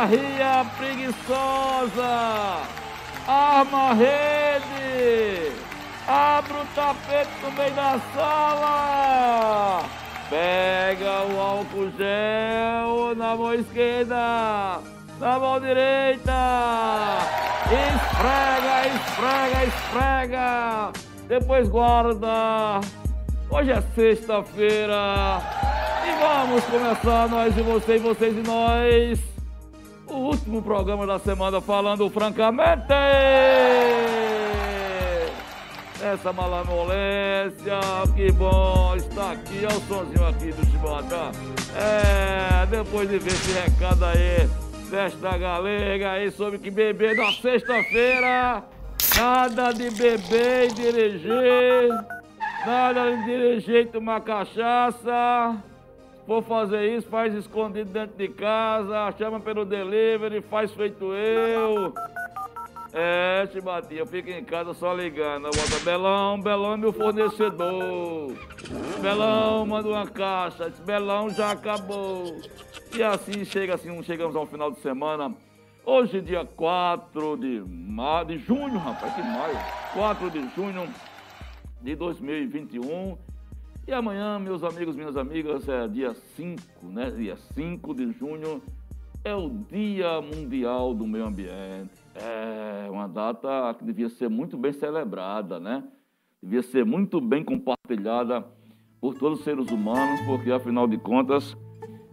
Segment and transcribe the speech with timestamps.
[0.00, 2.62] arria preguiçosa,
[3.28, 5.52] arma a rede,
[6.08, 9.82] abre o tapete no meio da sala,
[10.30, 14.80] pega o álcool gel na mão esquerda,
[15.20, 16.32] na mão direita,
[17.66, 20.92] esfrega, esfrega, esfrega,
[21.28, 22.80] depois guarda.
[23.50, 25.42] Hoje é sexta-feira.
[26.06, 29.39] E vamos começar nós e você e vocês e nós.
[30.10, 32.92] O último programa da semana falando francamente.
[36.02, 37.78] Essa malanolência,
[38.16, 41.30] que bom estar aqui, olha o sonzinho aqui do Chibata.
[41.76, 44.48] É, depois de ver esse recado aí,
[44.90, 48.64] desta galega aí sobre que beber na sexta-feira,
[49.16, 51.88] nada de beber e dirigir,
[52.66, 55.69] nada de dirigir e tomar cachaça.
[56.30, 61.92] For fazer isso, faz escondido dentro de casa, chama pelo delivery, faz feito eu.
[62.92, 65.46] É, Chibatinha, fica em casa só ligando.
[65.46, 68.32] Bota Belão, Belão é meu fornecedor.
[69.00, 72.40] Belão manda uma caixa, esse Belão já acabou.
[72.96, 75.34] E assim chega assim, chegamos ao final de semana.
[75.84, 78.22] Hoje, dia 4 de, ma...
[78.22, 79.58] de junho, rapaz, que maio.
[79.94, 80.88] 4 de junho
[81.82, 83.18] de 2021.
[83.90, 87.10] E amanhã, meus amigos, minhas amigas, é dia 5, né?
[87.10, 88.62] Dia 5 de junho
[89.24, 91.90] é o Dia Mundial do Meio Ambiente.
[92.14, 95.82] É uma data que devia ser muito bem celebrada, né?
[96.40, 98.46] Devia ser muito bem compartilhada
[99.00, 101.56] por todos os seres humanos, porque afinal de contas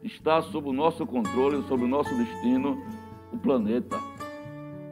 [0.01, 2.75] está sob o nosso controle, sob o nosso destino,
[3.31, 3.99] o planeta.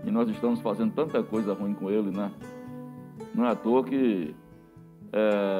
[0.05, 2.31] E nós estamos fazendo tanta coisa ruim com ele, né?
[3.33, 4.35] Não é à toa que
[5.11, 5.54] é,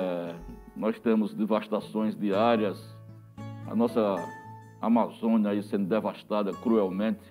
[0.85, 2.95] nós temos devastações diárias,
[3.65, 4.17] a nossa
[4.79, 7.21] Amazônia aí sendo devastada cruelmente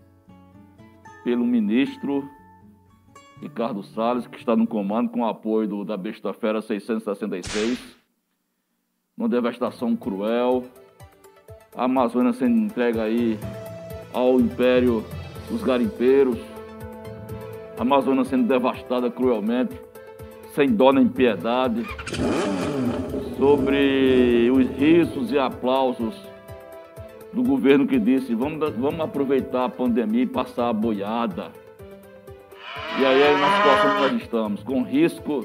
[1.23, 2.29] pelo ministro
[3.41, 7.97] Ricardo Salles, que está no comando com o apoio do, da Besta Fera 666,
[9.17, 10.65] uma devastação cruel,
[11.77, 13.39] a Amazônia sendo entregue aí
[14.13, 15.05] ao império
[15.49, 16.41] dos garimpeiros,
[17.79, 19.81] a Amazônia sendo devastada cruelmente,
[20.55, 21.85] sem dó nem piedade,
[23.37, 26.15] sobre os risos e aplausos
[27.33, 31.51] do governo que disse vamos, vamos aproveitar a pandemia e passar a boiada.
[33.01, 35.45] E aí é na situação que nós estamos, com risco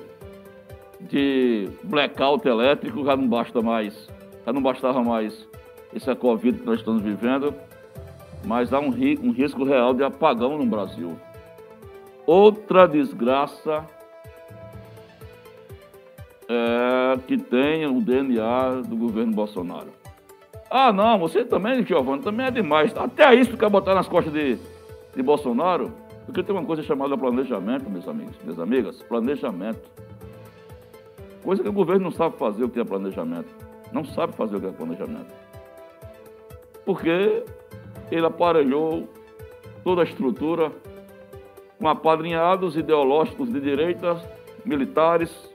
[1.02, 4.08] de blackout elétrico, já não basta mais,
[4.46, 5.48] já não bastava mais
[5.96, 7.56] essa Covid que nós estamos vivendo,
[8.46, 8.90] mas há um,
[9.24, 11.18] um risco real de apagão no Brasil.
[12.28, 13.84] Outra desgraça
[16.50, 19.90] é que tem o DNA do governo Bolsonaro.
[20.70, 22.96] Ah, não, você também, Giovanni, também é demais.
[22.96, 24.58] Até isso quer botar nas costas de,
[25.16, 25.92] de Bolsonaro.
[26.26, 29.02] Porque tem uma coisa chamada planejamento, meus amigos, minhas amigas.
[29.04, 29.90] Planejamento.
[31.44, 33.50] Coisa que o governo não sabe fazer o que é planejamento.
[33.92, 35.34] Não sabe fazer o que é planejamento.
[36.86, 37.44] Porque
[38.12, 39.08] ele aparelhou
[39.84, 40.72] toda a estrutura
[41.80, 44.22] com apadrinhados ideológicos de direita,
[44.66, 45.49] militares,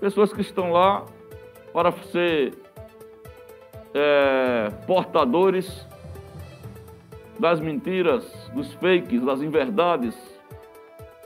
[0.00, 1.04] pessoas que estão lá
[1.72, 2.54] para ser
[3.94, 5.86] é, portadores
[7.38, 8.24] das mentiras,
[8.54, 10.16] dos fakes, das inverdades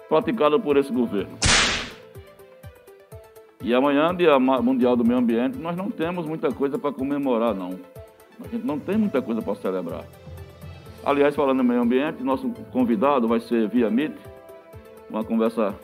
[0.09, 1.39] praticadas por esse governo.
[3.63, 7.71] E amanhã, Dia Mundial do Meio Ambiente, nós não temos muita coisa para comemorar, não.
[8.45, 10.05] A gente não tem muita coisa para celebrar.
[11.05, 14.15] Aliás, falando em meio ambiente, nosso convidado vai ser via Meet,
[15.09, 15.75] uma conversa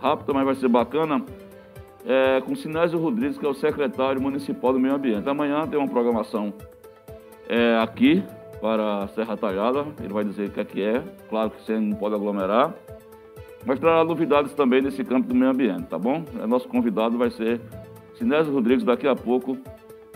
[0.00, 1.24] rápida, mas vai ser bacana
[2.08, 5.28] é, com Sinésio Rodrigues, que é o secretário municipal do meio ambiente.
[5.28, 6.54] Amanhã tem uma programação
[7.46, 8.24] é, aqui
[8.62, 11.78] para a Serra Talhada, ele vai dizer o que é que é, claro que você
[11.78, 12.74] não pode aglomerar,
[13.64, 16.24] mas trará novidades também nesse campo do meio ambiente, tá bom?
[16.42, 17.60] É, nosso convidado vai ser
[18.14, 19.58] Sinésio Rodrigues daqui a pouco,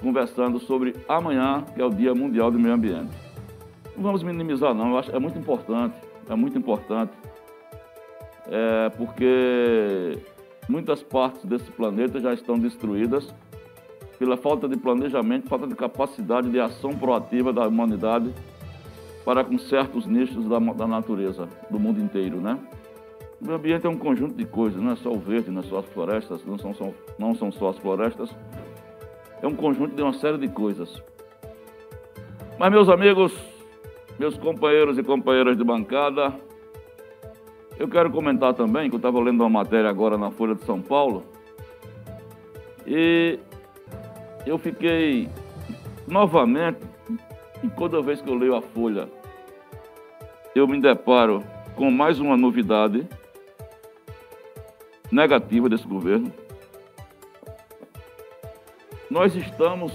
[0.00, 3.14] conversando sobre amanhã, que é o Dia Mundial do Meio Ambiente.
[3.94, 5.94] Não vamos minimizar não, eu acho é muito importante,
[6.28, 7.12] é muito importante,
[8.48, 10.18] é, porque
[10.72, 13.30] Muitas partes desse planeta já estão destruídas
[14.18, 18.32] pela falta de planejamento, falta de capacidade de ação proativa da humanidade
[19.22, 22.58] para com certos nichos da, da natureza, do mundo inteiro, né?
[23.38, 25.64] O meio ambiente é um conjunto de coisas, não é só o verde, não é
[25.64, 28.34] só as florestas, não são, só, não são só as florestas,
[29.42, 31.02] é um conjunto de uma série de coisas.
[32.58, 33.36] Mas, meus amigos,
[34.18, 36.32] meus companheiros e companheiras de bancada,
[37.82, 40.80] eu quero comentar também que eu estava lendo uma matéria agora na Folha de São
[40.80, 41.24] Paulo
[42.86, 43.40] e
[44.46, 45.28] eu fiquei
[46.06, 46.78] novamente,
[47.60, 49.08] e toda vez que eu leio a Folha,
[50.54, 51.42] eu me deparo
[51.74, 53.04] com mais uma novidade
[55.10, 56.32] negativa desse governo.
[59.10, 59.92] Nós estamos,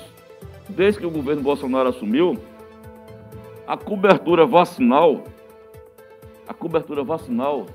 [0.67, 2.37] desde que o governo Bolsonaro assumiu,
[3.65, 5.23] a cobertura vacinal,
[6.47, 7.65] a cobertura vacinal,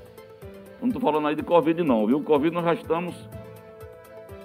[0.81, 2.21] não estou falando aí de Covid não, viu?
[2.21, 3.15] Covid nós já estamos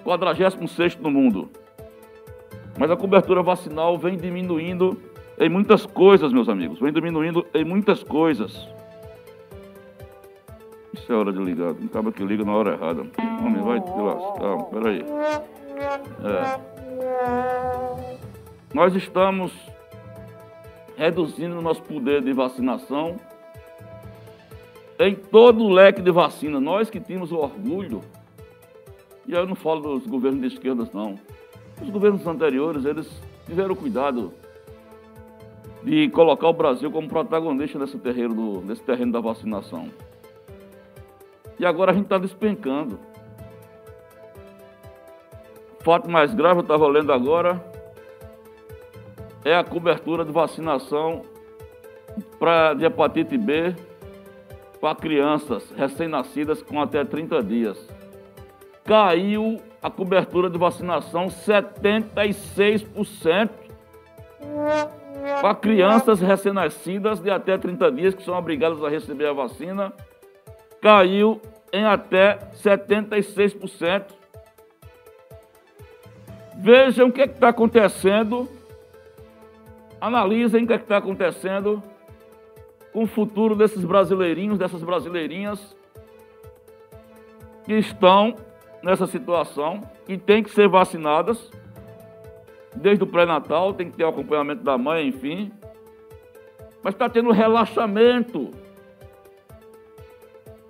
[0.03, 1.49] 46 no mundo.
[2.77, 4.97] Mas a cobertura vacinal vem diminuindo
[5.37, 6.79] em muitas coisas, meus amigos.
[6.79, 8.67] Vem diminuindo em muitas coisas.
[10.93, 11.71] Isso é hora de ligar.
[11.71, 13.05] Acaba que liga na hora errada.
[13.41, 14.63] Homem, vai te lascar.
[14.65, 15.05] Peraí.
[16.23, 16.69] É.
[18.73, 19.51] Nós estamos
[20.95, 23.15] reduzindo o nosso poder de vacinação
[24.99, 26.59] em todo o leque de vacina.
[26.59, 28.01] Nós que tínhamos o orgulho,
[29.25, 31.15] e eu não falo dos governos de esquerda, não.
[31.81, 33.09] Os governos anteriores, eles
[33.45, 34.33] tiveram cuidado
[35.81, 39.87] de colocar o Brasil como protagonista nesse terreno, do, terreno da vacinação.
[41.57, 42.99] E agora a gente está despencando.
[45.79, 47.63] Fato mais grave, eu estava lendo agora,
[49.45, 51.23] é a cobertura de vacinação
[52.37, 53.73] pra, de hepatite B
[54.79, 57.77] para crianças recém-nascidas com até 30 dias.
[58.85, 63.49] Caiu a cobertura de vacinação 76%
[65.41, 69.93] para crianças recém-nascidas de até 30 dias que são obrigadas a receber a vacina.
[70.81, 71.41] Caiu
[71.71, 74.05] em até 76%.
[76.57, 78.49] Vejam o que é está acontecendo
[80.01, 81.83] Analisem o que é está acontecendo
[82.91, 85.75] com o futuro desses brasileirinhos, dessas brasileirinhas
[87.63, 88.35] que estão
[88.81, 91.51] nessa situação e têm que ser vacinadas
[92.75, 95.51] desde o pré-natal, tem que ter o acompanhamento da mãe, enfim.
[96.83, 98.51] Mas está tendo relaxamento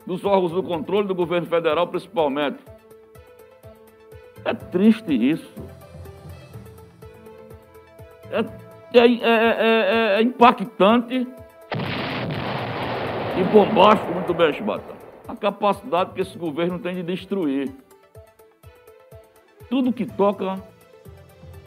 [0.05, 2.59] dos órgãos do controle do governo federal, principalmente.
[4.43, 5.53] É triste isso.
[8.31, 11.27] É é, é, é, é impactante
[13.39, 14.93] e bombástico, muito bem, Chibata.
[15.25, 17.71] A capacidade que esse governo tem de destruir.
[19.69, 20.61] Tudo que toca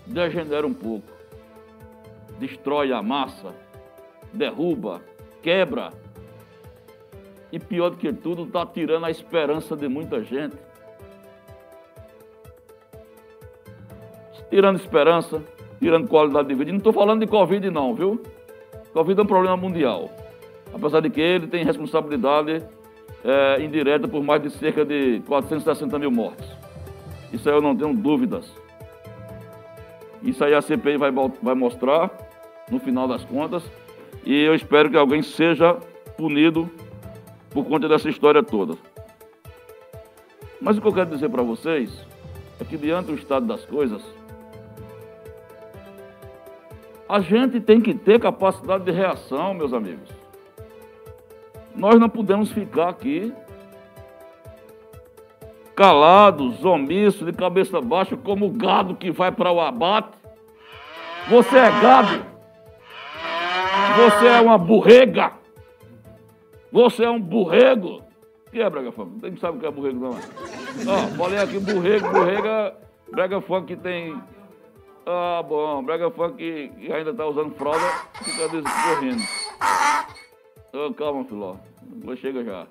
[0.07, 1.07] degenera um pouco.
[2.39, 3.55] Destrói a massa,
[4.35, 5.01] derruba,
[5.41, 5.91] quebra.
[7.51, 10.57] E pior do que tudo, está tirando a esperança de muita gente.
[14.51, 15.43] Tirando esperança,
[15.79, 16.69] tirando qualidade de vida.
[16.69, 18.23] E não estou falando de Covid, não, viu?
[18.93, 20.11] Covid é um problema mundial.
[20.73, 22.63] Apesar de que ele tem responsabilidade
[23.25, 26.49] é, indireta por mais de cerca de 460 mil mortes.
[27.33, 28.53] Isso aí eu não tenho dúvidas.
[30.23, 31.11] Isso aí a CPI vai,
[31.43, 32.11] vai mostrar
[32.71, 33.63] no final das contas.
[34.25, 35.75] E eu espero que alguém seja
[36.17, 36.71] punido
[37.51, 38.77] por conta dessa história toda.
[40.61, 41.91] Mas o que eu quero dizer para vocês
[42.61, 44.03] é que, diante do estado das coisas,
[47.08, 50.21] a gente tem que ter capacidade de reação, meus amigos.
[51.74, 53.32] Nós não podemos ficar aqui
[55.74, 60.19] calados, omissos, de cabeça baixa, como gado que vai para o abate.
[61.29, 62.26] Você é gado.
[63.96, 65.32] Você é uma burrega.
[66.70, 68.02] Você é um burrego.
[68.46, 69.31] O que é brega funk?
[69.31, 70.12] Não sabe o que é burrego, não.
[70.12, 70.20] É?
[70.86, 72.74] Ó, falei aqui burrego, burrega,
[73.10, 74.14] brega funk tem
[75.05, 77.84] ah, bom, Brega Funk que ainda tá usando fralda,
[78.22, 79.20] fica correndo.
[80.72, 81.56] Oh, calma, Filó.
[82.02, 82.67] Vou chega já.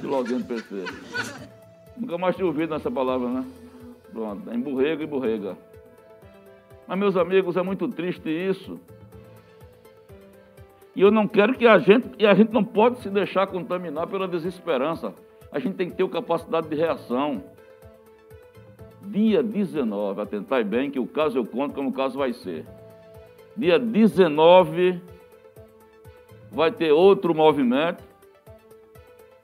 [0.00, 0.84] Filózinho do PC.
[1.96, 3.44] Nunca mais tinha ouvido nessa palavra, né?
[4.12, 5.56] Pronto, é emburrega e burrega.
[6.86, 8.78] Mas, meus amigos, é muito triste isso.
[10.94, 14.06] E eu não quero que a gente, e a gente não pode se deixar contaminar
[14.06, 15.14] pela desesperança.
[15.50, 17.42] A gente tem que ter capacidade de reação
[19.02, 22.64] dia 19, atentai bem que o caso eu conto como o caso vai ser.
[23.56, 25.00] Dia 19
[26.50, 28.02] vai ter outro movimento,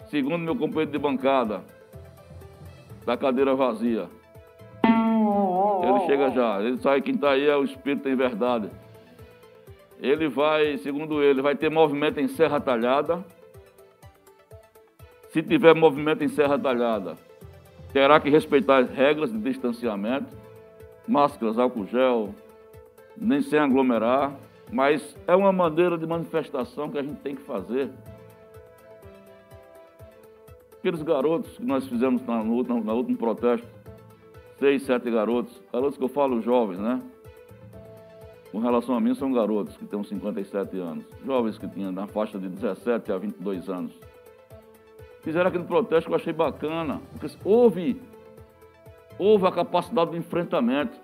[0.09, 1.63] segundo meu companheiro de bancada,
[3.05, 4.09] da cadeira vazia.
[4.85, 8.71] Ele chega já, ele sabe quem está aí é o Espírito em verdade.
[10.01, 13.25] Ele vai, segundo ele, vai ter movimento em Serra Talhada.
[15.31, 17.17] Se tiver movimento em Serra Talhada,
[17.93, 20.37] terá que respeitar as regras de distanciamento,
[21.07, 22.35] máscaras, álcool gel,
[23.17, 24.35] nem sem aglomerar,
[24.73, 27.91] mas é uma maneira de manifestação que a gente tem que fazer.
[30.79, 33.67] Aqueles garotos que nós fizemos no, no, último protesto,
[34.59, 37.01] seis, sete garotos, garotos que eu falo jovens, né?
[38.53, 42.39] Com relação a mim, são garotos que têm 57 anos, jovens que tinham na faixa
[42.39, 43.93] de 17 a 22 anos.
[45.23, 48.01] Fizeram aquele protesto que eu achei bacana, porque houve,
[49.19, 50.97] houve a capacidade de enfrentamento.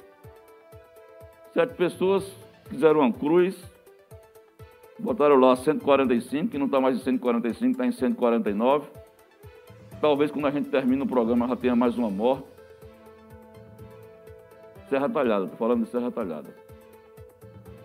[1.53, 2.33] Sete pessoas
[2.73, 3.57] fizeram uma cruz,
[4.99, 8.89] botaram lá 145, que não está mais em 145, está em 149.
[10.01, 12.45] Talvez quando a gente termine o programa já tenha mais uma morte.
[14.89, 16.55] Serra Talhada, estou falando de Serra Talhada.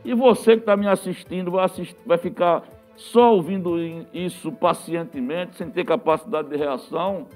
[0.04, 2.64] E você que está me assistindo vai, assistir, vai ficar
[2.96, 3.78] só ouvindo
[4.14, 7.28] isso pacientemente, sem ter capacidade de reação?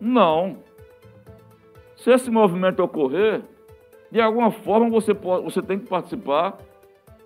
[0.00, 0.58] Não.
[1.96, 3.42] Se esse movimento ocorrer,
[4.10, 6.58] de alguma forma você, pode, você tem que participar.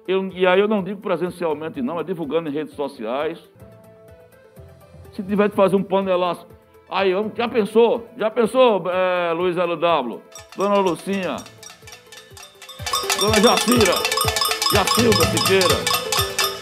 [0.07, 3.39] Eu, e aí eu não digo presencialmente, não, é divulgando em redes sociais.
[5.13, 6.47] Se tiver de fazer um panelaço.
[6.89, 8.09] Aí, já pensou?
[8.17, 10.21] Já pensou, é, Luiz LW?
[10.57, 11.37] Dona Lucinha?
[13.21, 13.95] Dona Jacira?
[14.73, 16.01] Jacilda Siqueira.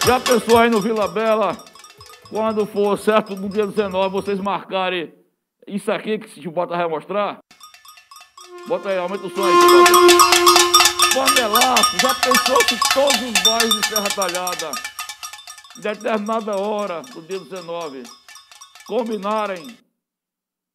[0.06, 1.56] Já pensou aí no Vila Bela,
[2.30, 5.14] quando for certo no dia 19, vocês marcarem
[5.66, 7.38] isso aqui que o Bota vai mostrar?
[8.68, 9.54] Bota aí, aumenta o som aí,
[11.14, 14.70] Panelaço, já pensou que todos os bairros de Serra Talhada,
[15.78, 18.02] em determinada hora do dia 19,
[18.86, 19.78] combinarem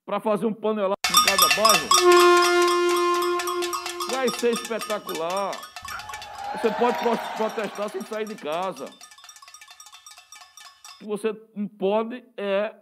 [0.03, 1.87] para fazer um panelaço em cada bairro?
[4.09, 5.51] Vai ser espetacular.
[6.53, 6.97] Você pode
[7.37, 8.85] protestar sem sair de casa.
[10.95, 12.73] O que você não pode é.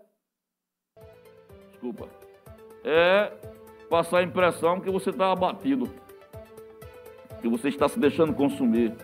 [1.74, 2.08] Desculpa.
[2.86, 3.51] É
[3.92, 5.90] passar a impressão que você está abatido.
[7.42, 8.96] Que você está se deixando consumir.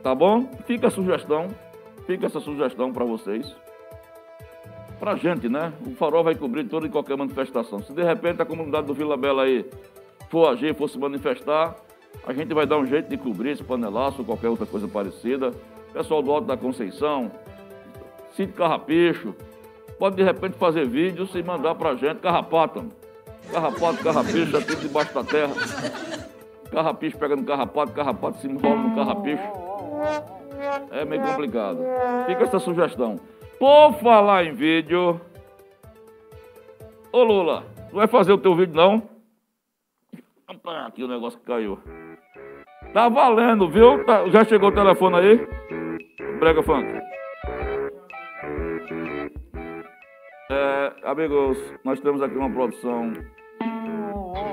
[0.00, 0.48] Tá bom?
[0.64, 1.48] Fica a sugestão.
[2.06, 3.52] Fica essa sugestão para vocês.
[5.00, 5.72] Pra gente, né?
[5.84, 7.80] O farol vai cobrir toda e qualquer manifestação.
[7.80, 9.68] Se de repente a comunidade do Vila Bela aí
[10.30, 11.74] for agir, for se manifestar,
[12.24, 15.50] a gente vai dar um jeito de cobrir esse panelaço ou qualquer outra coisa parecida.
[15.92, 17.30] Pessoal do Alto da Conceição,
[18.36, 19.34] Cid Carrapicho,
[19.98, 22.20] pode de repente fazer vídeos e mandar pra gente.
[22.20, 22.86] Carrapato,
[23.52, 25.52] carrapato, carrapicho, é debaixo da terra.
[26.70, 29.42] Carrapicho pega no carrapato, carrapato se enrola no carrapicho.
[30.90, 31.78] É meio complicado.
[32.26, 33.18] Fica essa sugestão.
[33.58, 35.20] Por falar em vídeo.
[37.10, 39.02] Ô Lula, tu vai fazer o teu vídeo não?
[40.86, 41.78] Aqui o negócio caiu.
[42.92, 44.04] Tá valendo, viu?
[44.04, 45.48] Tá, já chegou o telefone aí?
[46.38, 46.86] Brega Funk.
[50.50, 53.12] É, amigos, nós temos aqui uma produção.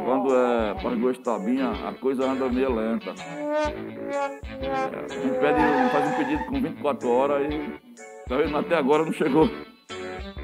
[0.04, 3.12] Quando é para duas tabinhas, a coisa anda meio lenta.
[3.12, 8.58] É, gente pede, faz um pedido com 24 horas e tá vendo?
[8.58, 9.50] até agora não chegou.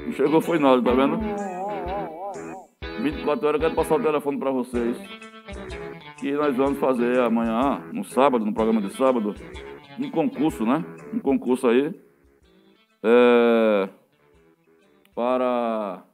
[0.06, 1.18] Não chegou foi nada, tá vendo?
[3.02, 4.96] 24 horas eu quero passar o telefone para vocês
[6.18, 9.34] que nós vamos fazer amanhã, no sábado, no programa de sábado,
[9.98, 10.82] um concurso, né?
[11.12, 11.92] Um concurso aí
[13.02, 13.88] é,
[15.14, 16.04] para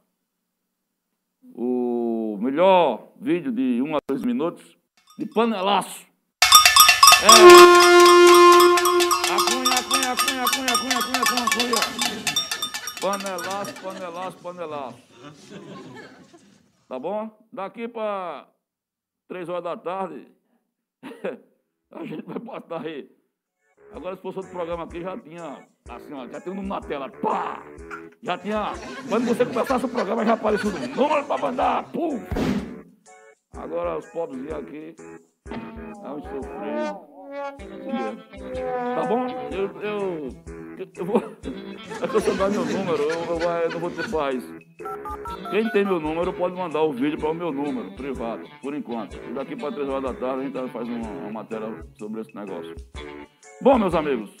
[1.55, 4.77] o melhor vídeo de 1 a 2 minutos
[5.17, 6.05] de panelaço.
[7.21, 7.27] É.
[9.33, 12.19] Acunha, acunha, acunha, acunha, acunha, acunha, acunha, acunha.
[13.01, 14.99] Panelaço, panelaço, panelaço.
[16.87, 17.29] Tá bom?
[17.51, 18.47] Daqui para
[19.27, 20.27] três horas da tarde,
[21.91, 23.18] a gente vai passar aí.
[23.93, 26.81] Agora, se fosse outro programa aqui, já tinha, assim, ó, já tinha um número na
[26.81, 27.63] tela, pá!
[28.21, 28.73] Já tinha,
[29.07, 32.19] quando você começasse o programa, já apareceu um número para mandar, pum!
[33.57, 34.95] Agora, os pobres aqui,
[35.49, 37.09] é um sofrido.
[38.95, 39.27] Tá bom?
[39.51, 40.29] Eu, eu,
[40.95, 41.17] eu vou.
[41.17, 44.43] É eu só dar meu número, eu, eu, eu, não vou ter paz.
[45.51, 49.17] Quem tem meu número pode mandar o vídeo para o meu número, privado, por enquanto.
[49.33, 52.75] Daqui para 3 horas da tarde a gente faz uma, uma matéria sobre esse negócio.
[53.61, 54.31] Bom, meus amigos,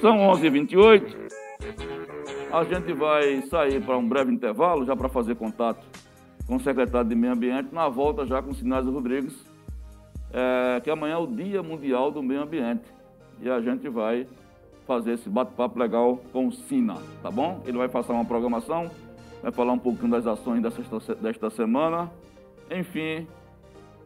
[0.00, 1.30] são 11h28.
[2.52, 5.84] A gente vai sair para um breve intervalo, já para fazer contato
[6.46, 9.52] com o secretário de Meio Ambiente, na volta já com o Sinásio Rodrigues
[10.32, 12.84] é, que amanhã é o Dia Mundial do Meio Ambiente.
[13.40, 14.26] E a gente vai
[14.86, 17.62] fazer esse bate-papo legal com o Sina, tá bom?
[17.66, 18.90] Ele vai passar uma programação,
[19.42, 22.10] vai falar um pouquinho das ações desta, desta semana.
[22.70, 23.26] Enfim,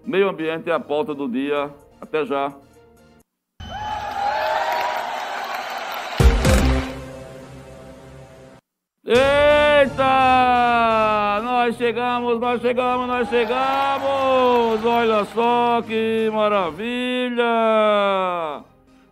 [0.05, 1.71] meio ambiente é a pauta do dia.
[2.01, 2.53] Até já.
[11.67, 14.85] Nós chegamos, nós chegamos, nós chegamos!
[14.85, 17.43] Olha só que maravilha!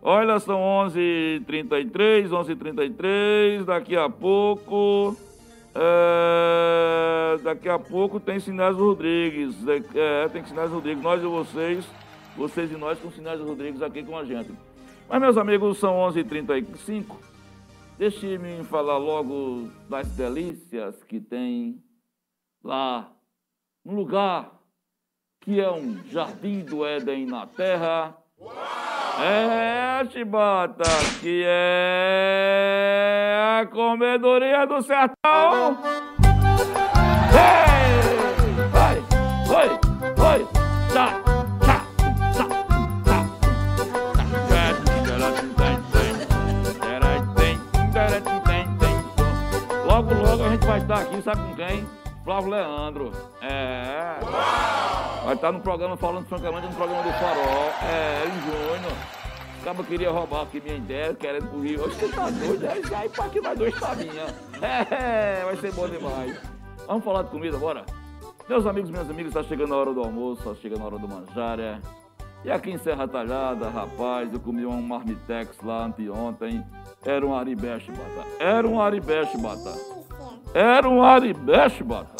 [0.01, 5.17] Olha, são 11h33, 11h33, daqui a pouco...
[5.75, 9.53] É, daqui a pouco tem Sinésio Rodrigues.
[9.93, 11.85] É, tem Sinésio Rodrigues, nós e vocês,
[12.37, 14.53] vocês e nós com Sinésio Rodrigues aqui com a gente.
[15.09, 17.17] Mas, meus amigos, são 11h35.
[17.97, 21.83] Deixe-me falar logo das delícias que tem
[22.65, 23.07] lá
[23.85, 24.51] um lugar
[25.39, 28.17] que é um jardim do Éden na terra.
[29.21, 30.83] É, Chibata,
[31.21, 35.77] que é a comedoria do sertão.
[37.31, 38.01] Ei,
[38.71, 38.99] vai,
[39.47, 39.69] vai,
[40.15, 40.39] vai,
[40.91, 41.21] tá.
[49.85, 52.04] Logo, logo a gente vai estar aqui, sabe com quem?
[52.25, 53.11] Flávio Leandro.
[53.39, 54.17] É.
[55.23, 57.69] Vai estar no programa falando francamente no programa do Farol.
[57.83, 58.97] É, em junho.
[59.61, 61.83] Acaba queria roubar aqui minha ideia, querendo pro Rio.
[61.83, 62.65] Você tá doido?
[62.65, 64.25] É, aí pra que vai dois tabinha.
[64.59, 66.41] É, vai ser bom demais.
[66.87, 67.85] Vamos falar de comida, bora?
[68.49, 71.07] Meus amigos, minhas amigas, está chegando a hora do almoço, está chegando a hora do
[71.07, 71.79] manjar, é.
[72.43, 76.63] E aqui em Serra Talhada, rapaz, eu comi um marmitex lá anteontem.
[77.03, 78.27] Era um aribeche, bata.
[78.39, 79.73] Era um aribeche, bata.
[80.53, 82.14] Era um aribeche, bata.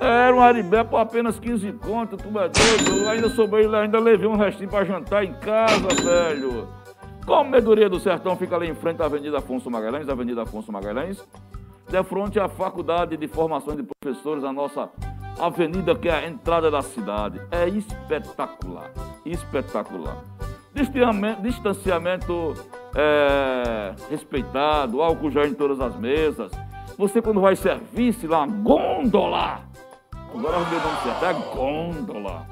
[0.00, 3.02] Era um aribé por apenas 15 contas, tu é doido.
[3.02, 6.66] Eu ainda sobrei, ainda levei um restinho pra jantar em casa, velho.
[7.26, 11.22] Comedoria do Sertão fica ali em frente à Avenida Afonso Magalhães, Avenida Afonso Magalhães,
[11.86, 14.88] de frente à Faculdade de Formação de Professores, a nossa
[15.38, 17.38] avenida que é a entrada da cidade.
[17.50, 18.90] É espetacular,
[19.24, 20.16] espetacular.
[21.42, 22.54] Distanciamento
[22.94, 26.50] é, respeitado, álcool gel em todas as mesas.
[26.96, 29.69] Você quando vai servir-se lá, gôndola.
[30.32, 32.46] Agora o meu nome certo, é gôndola.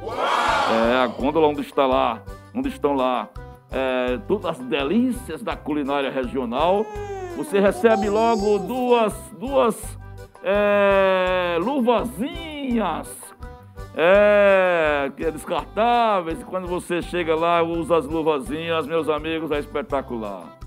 [0.93, 2.23] É a gôndola onde está lá,
[2.55, 3.29] onde estão lá
[3.71, 6.85] é, todas as delícias da culinária regional.
[7.37, 9.99] Você recebe logo duas, duas
[10.43, 13.09] é, luvazinhas
[13.97, 16.43] é, que é descartáveis.
[16.45, 20.59] Quando você chega lá, usa as luvazinhas, meus amigos, é espetacular.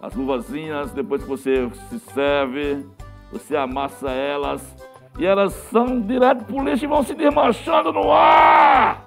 [0.00, 2.86] As luvazinhas, depois que você se serve,
[3.32, 4.75] você amassa elas
[5.18, 9.06] e elas são direto pro lixo e vão se desmanchando no ar.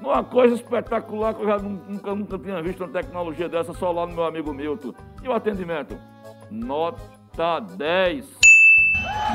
[0.00, 4.06] Uma coisa espetacular que eu já nunca, nunca tinha visto uma tecnologia dessa só lá
[4.06, 4.92] no meu amigo Milton.
[5.22, 5.96] E o atendimento?
[6.50, 8.26] Nota 10.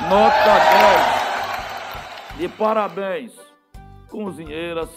[0.09, 0.59] Nota
[2.35, 2.37] 10.
[2.37, 3.33] De parabéns,
[4.09, 4.89] cozinheiras,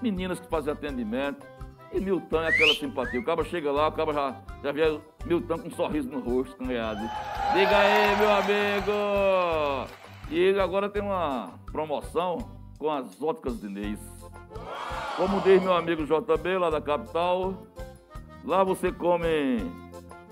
[0.00, 1.44] meninas que fazem atendimento.
[1.92, 3.20] E Milton é aquela simpatia.
[3.20, 6.56] O cara chega lá, o cara já, já vê Milton com um sorriso no rosto,
[6.56, 7.00] canreado.
[7.52, 9.90] Diga aí, meu amigo!
[10.30, 12.38] E agora tem uma promoção
[12.78, 13.98] com as óticas Diniz.
[15.16, 17.54] Como diz meu amigo JB, lá da capital,
[18.44, 19.58] lá você come,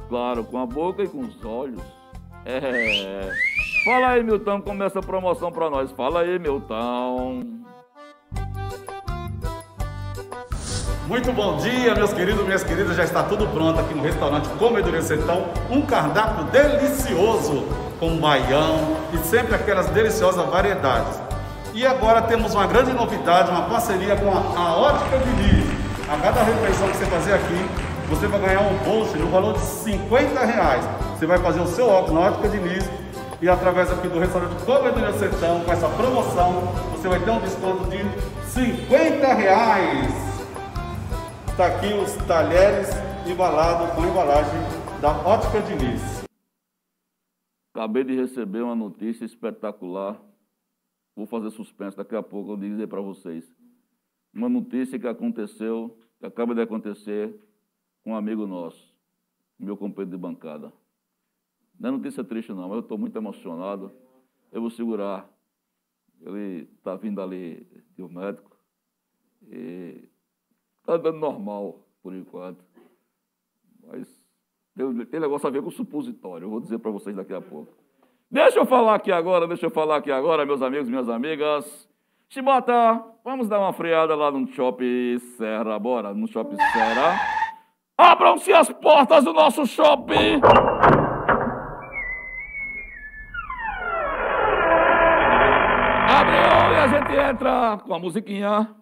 [0.08, 1.82] claro, com a boca e com os olhos.
[2.44, 3.30] É.
[3.84, 5.90] Fala aí, Milton, como é essa promoção para nós.
[5.92, 7.62] Fala aí, Milton.
[11.08, 12.96] Muito bom dia, meus queridos, minhas queridas.
[12.96, 15.46] Já está tudo pronto aqui no restaurante Comedoria Sertão.
[15.68, 17.64] Um cardápio delicioso
[17.98, 21.20] com baião e sempre aquelas deliciosas variedades.
[21.74, 25.66] E agora temos uma grande novidade, uma parceria com a, a Ótica Diniz.
[26.08, 27.68] A cada refeição que você fazer aqui,
[28.08, 30.84] você vai ganhar um bolso no valor de 50 reais.
[31.18, 32.88] Você vai fazer o seu óculos na Ótica Diniz
[33.40, 37.90] e através aqui do restaurante Comedoria Sertão, com essa promoção, você vai ter um desconto
[37.90, 38.04] de
[38.52, 40.21] 50 reais.
[41.52, 42.88] Está aqui os talheres
[43.30, 44.58] embalados com embalagem
[45.02, 46.24] da Ótica Diniz.
[47.74, 50.18] Acabei de receber uma notícia espetacular.
[51.14, 53.54] Vou fazer suspense daqui a pouco, eu dizer para vocês.
[54.32, 57.38] Uma notícia que aconteceu, que acaba de acontecer
[58.02, 58.90] com um amigo nosso,
[59.58, 60.72] meu companheiro de bancada.
[61.78, 63.92] Não é notícia triste, não, mas eu estou muito emocionado.
[64.50, 65.28] Eu vou segurar.
[66.18, 68.56] Ele está vindo ali de um médico
[69.50, 70.08] e
[70.82, 72.62] está dando normal, por enquanto.
[73.86, 74.06] Mas
[74.76, 77.72] tem, tem negócio a ver com supositório, eu vou dizer para vocês daqui a pouco.
[78.30, 81.88] Deixa eu falar aqui agora, deixa eu falar aqui agora, meus amigos, minhas amigas.
[82.28, 87.14] Chibata, vamos dar uma freada lá no Shopping Serra, bora, no Shopping Serra.
[87.96, 90.40] Abram-se as portas do nosso shopping!
[96.08, 98.81] Abriu e a gente entra com a musiquinha.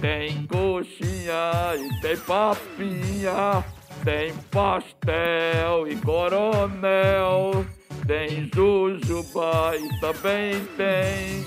[0.00, 3.64] Tem coxinha e tem papinha,
[4.04, 7.66] tem pastel e coronel,
[8.06, 11.44] tem jujuba e também tem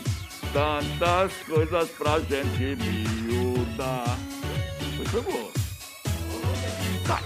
[0.52, 4.04] tantas coisas pra gente miúda.
[5.12, 5.52] Foi.
[7.08, 7.20] Tá.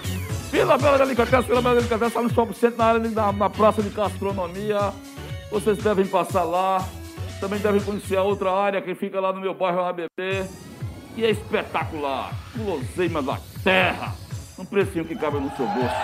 [0.51, 3.81] Vila Bela Delicatesse, Vila Bela Delicatesse, está no Shopping Center, na, área, na, na praça
[3.81, 4.93] de gastronomia.
[5.51, 6.87] Vocês devem passar lá.
[7.39, 10.07] Também devem conhecer a outra área que fica lá no meu bairro ABB.
[11.17, 12.33] E é espetacular.
[12.55, 14.13] Guloseima da terra.
[14.59, 15.95] Um precinho que cabe no seu bolso.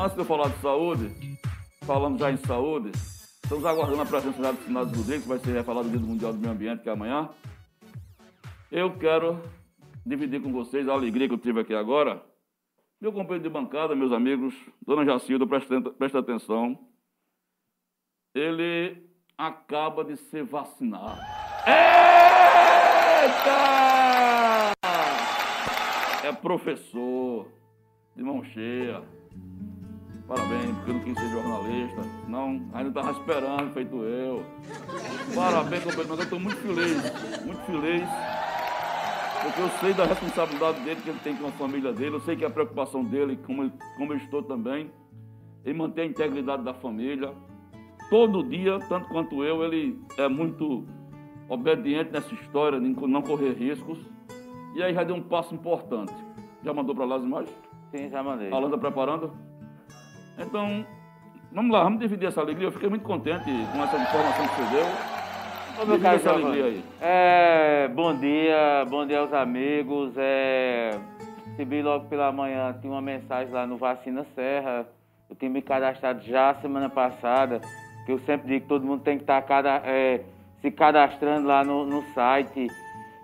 [0.00, 1.38] Antes de eu falar de saúde,
[1.82, 2.90] falando já em saúde,
[3.42, 6.38] estamos aguardando a presença do Sinado Rodrigues, que vai ser falado do Dia Mundial do
[6.38, 7.28] Meio Ambiente, que é amanhã.
[8.70, 9.40] Eu quero
[10.04, 12.22] dividir com vocês a alegria que eu tive aqui agora.
[13.00, 16.76] Meu companheiro de bancada, meus amigos, Dona Jacilda, presta, presta atenção.
[18.34, 21.20] Ele acaba de ser vacinado.
[23.20, 24.72] Eita!
[26.22, 27.48] É professor,
[28.14, 29.02] de mão cheia.
[30.28, 32.02] Parabéns, porque eu não quis ser jornalista.
[32.28, 34.44] Não, ainda estava esperando, feito eu.
[35.34, 38.08] Parabéns, companheiro, mas eu estou muito feliz, muito feliz.
[39.42, 42.36] Porque eu sei da responsabilidade dele que ele tem com a família dele, eu sei
[42.36, 44.92] que a preocupação dele, como, como eu estou também,
[45.64, 47.34] em manter a integridade da família.
[48.10, 50.86] Todo dia, tanto quanto eu, ele é muito
[51.48, 53.98] obediente nessa história de não correr riscos.
[54.74, 56.14] E aí já deu um passo importante.
[56.62, 57.56] Já mandou para lá as imagens?
[57.90, 58.52] Sim, já mandei.
[58.52, 59.32] Alan está preparando?
[60.38, 60.84] Então,
[61.50, 62.68] vamos lá, vamos dividir essa alegria.
[62.68, 65.82] Eu fiquei muito contente com essa informação que você deu.
[65.82, 66.84] Ô, meu caro essa alegria aí.
[67.00, 70.12] É, bom dia, bom dia aos amigos.
[70.16, 70.98] É,
[71.46, 74.86] recebi logo pela manhã, tinha uma mensagem lá no Vacina Serra.
[75.30, 77.60] Eu tinha me cadastrado já semana passada,
[78.06, 80.22] que eu sempre digo que todo mundo tem que estar cada, é,
[80.60, 82.68] se cadastrando lá no, no site,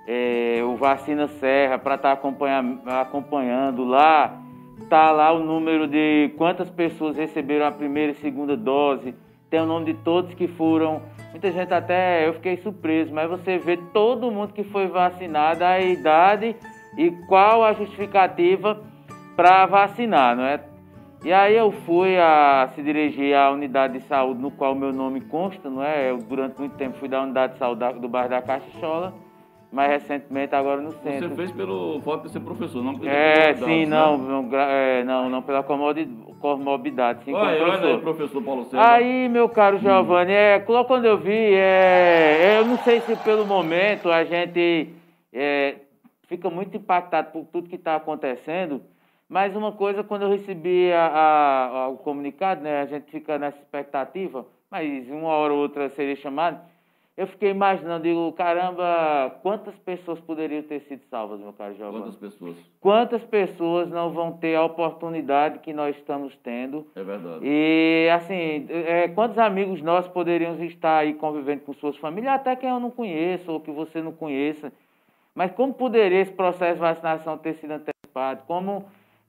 [0.07, 4.41] é, o Vacina Serra, para estar tá acompanhando, acompanhando lá.
[4.79, 9.15] Está lá o número de quantas pessoas receberam a primeira e segunda dose.
[9.49, 11.03] Tem o nome de todos que foram.
[11.31, 15.81] Muita gente até eu fiquei surpreso, mas você vê todo mundo que foi vacinado, a
[15.81, 16.55] idade
[16.97, 18.81] e qual a justificativa
[19.35, 20.61] para vacinar, não é?
[21.25, 25.23] E aí eu fui a se dirigir à unidade de saúde no qual meu nome
[25.23, 26.11] consta, não é?
[26.11, 29.15] Eu durante muito tempo fui da unidade de saúde do bairro da Caixola,
[29.73, 31.31] mas recentemente agora no centro.
[31.31, 33.97] Você fez pelo fato de ser professor, não pelo É, sim, né?
[33.97, 37.87] não, não, é, não, não pela comorbidade, sim, olha, professor.
[37.87, 38.87] Olha aí, professor Paulo César.
[38.87, 44.11] Aí, meu caro Giovanni, é, quando eu vi, é, eu não sei se pelo momento
[44.11, 44.91] a gente
[45.33, 45.77] é,
[46.29, 48.83] fica muito impactado por tudo que está acontecendo,
[49.35, 53.37] mas uma coisa, quando eu recebi a, a, a, o comunicado, né, a gente fica
[53.37, 56.61] nessa expectativa, mas uma hora ou outra seria chamado,
[57.17, 62.05] eu fiquei imaginando, digo, caramba, quantas pessoas poderiam ter sido salvas, meu caro Giovanni?
[62.05, 62.57] Quantas pessoas?
[62.81, 66.87] Quantas pessoas não vão ter a oportunidade que nós estamos tendo?
[66.95, 67.41] É verdade.
[67.43, 72.71] E, assim, é, quantos amigos nós poderíamos estar aí convivendo com suas famílias, até quem
[72.71, 74.73] eu não conheço ou que você não conheça.
[75.35, 78.45] Mas como poderia esse processo de vacinação ter sido antecipado?
[78.47, 78.85] Como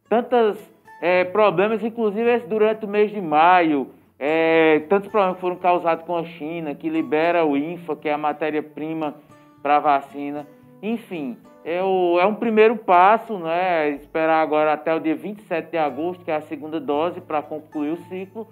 [0.09, 0.57] tantos
[1.01, 6.23] é, problemas, inclusive durante o mês de maio, é, tantos problemas foram causados com a
[6.23, 9.15] China, que libera o INFA, que é a matéria-prima
[9.61, 10.47] para a vacina.
[10.81, 13.89] Enfim, é, o, é um primeiro passo, né?
[13.89, 17.91] esperar agora até o dia 27 de agosto, que é a segunda dose, para concluir
[17.91, 18.47] o ciclo.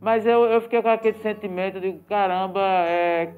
[0.00, 3.32] Mas eu, eu fiquei com aquele sentimento, de caramba, é,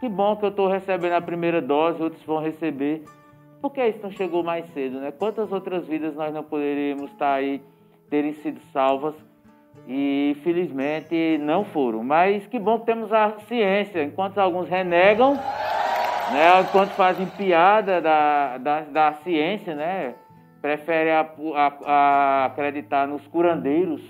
[0.00, 3.02] que bom que eu estou recebendo a primeira dose, outros vão receber
[3.64, 5.10] por que isso não chegou mais cedo, né?
[5.10, 7.62] Quantas outras vidas nós não poderíamos estar aí,
[8.10, 9.14] terem sido salvas
[9.88, 12.04] e felizmente não foram.
[12.04, 16.60] Mas que bom que temos a ciência, enquanto alguns renegam, né?
[16.60, 20.14] Enquanto fazem piada da, da, da ciência, né?
[20.60, 24.02] Preferem a, a, a acreditar nos curandeiros,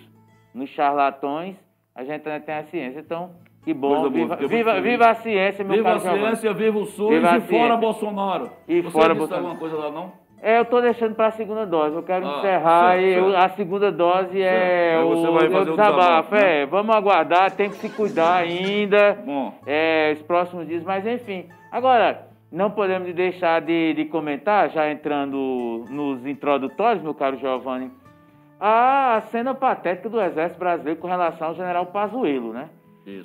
[0.53, 1.55] nos charlatões,
[1.95, 2.99] a gente ainda tem a ciência.
[2.99, 3.31] Então,
[3.65, 4.11] que bom.
[4.11, 7.37] Viva, viva, viva, a ciência, meu viva caro Viva a ciência, viva o SUS viva
[7.37, 8.51] e fora Bolsonaro.
[8.69, 9.47] E Você fora Bolsonaro.
[9.47, 10.13] alguma coisa lá, não?
[10.43, 11.97] É, eu estou deixando para a segunda dose.
[11.97, 16.35] Eu quero ah, encerrar e eu, a segunda dose é o, o desabafo.
[16.35, 16.63] Né?
[16.63, 19.19] É, vamos aguardar, tem que se cuidar ainda.
[19.25, 19.55] Bom.
[19.67, 21.47] É, os próximos dias, mas enfim.
[21.73, 27.91] Agora, não podemos deixar de, de comentar, já entrando nos introdutórios, meu caro Giovanni,
[28.61, 32.69] a cena patética do Exército Brasileiro com relação ao general Pazuello, né?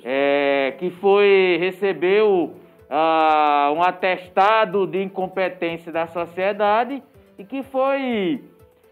[0.04, 2.54] É, que foi recebeu
[2.90, 7.02] uh, um atestado de incompetência da sociedade
[7.38, 8.44] e que foi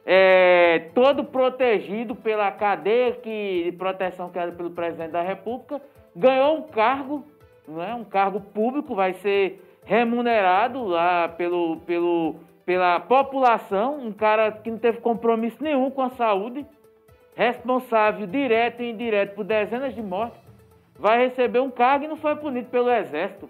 [0.07, 5.83] é, todo protegido pela cadeia que, de proteção era pelo presidente da República,
[6.17, 7.27] ganhou um cargo,
[7.67, 7.95] não é?
[7.95, 14.79] um cargo público, vai ser remunerado lá pelo, pelo, pela população, um cara que não
[14.79, 16.65] teve compromisso nenhum com a saúde,
[17.35, 20.48] responsável direto e indireto por dezenas de mortes,
[20.99, 23.49] vai receber um cargo e não foi punido pelo Exército.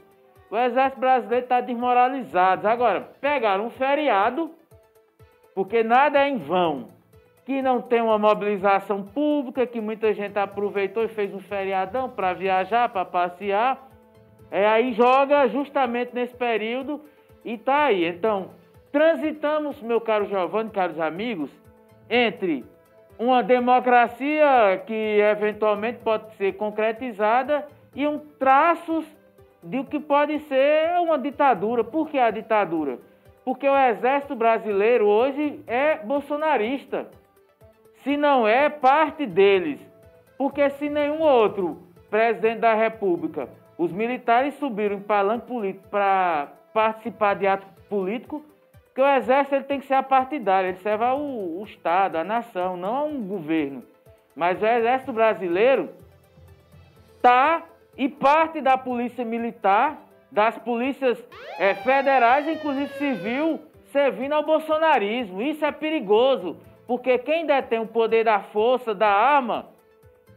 [0.50, 2.68] O Exército Brasileiro está desmoralizado.
[2.68, 4.50] Agora, pegaram um feriado
[5.54, 6.88] porque nada é em vão.
[7.44, 12.32] Que não tem uma mobilização pública, que muita gente aproveitou e fez um feriadão para
[12.34, 13.88] viajar, para passear.
[14.50, 17.00] É, aí joga justamente nesse período
[17.44, 18.04] e tá aí.
[18.04, 18.50] Então,
[18.92, 21.50] transitamos, meu caro Giovanni, caros amigos,
[22.08, 22.64] entre
[23.18, 29.04] uma democracia que eventualmente pode ser concretizada e um traços
[29.62, 31.82] de o que pode ser uma ditadura.
[31.82, 32.98] Por que a ditadura?
[33.44, 37.08] Porque o exército brasileiro hoje é bolsonarista.
[38.04, 39.80] Se não é, parte deles.
[40.36, 47.34] Porque se nenhum outro presidente da República, os militares subiram em palanque político para participar
[47.34, 48.44] de ato político,
[48.98, 52.96] que o exército ele tem que ser apartidário, ele serve ao, Estado, à nação, não
[52.96, 53.84] a um governo.
[54.34, 55.90] Mas o exército brasileiro
[57.14, 57.62] está
[57.96, 61.16] e parte da polícia militar das polícias
[61.60, 63.60] é, federais, inclusive civil,
[63.92, 65.40] servindo ao bolsonarismo.
[65.42, 69.68] Isso é perigoso, porque quem detém o poder da força, da arma,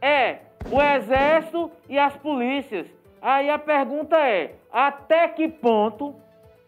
[0.00, 0.38] é
[0.70, 2.86] o exército e as polícias.
[3.20, 6.14] Aí a pergunta é: até que ponto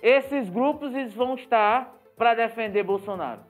[0.05, 3.41] esses grupos vão estar para defender Bolsonaro?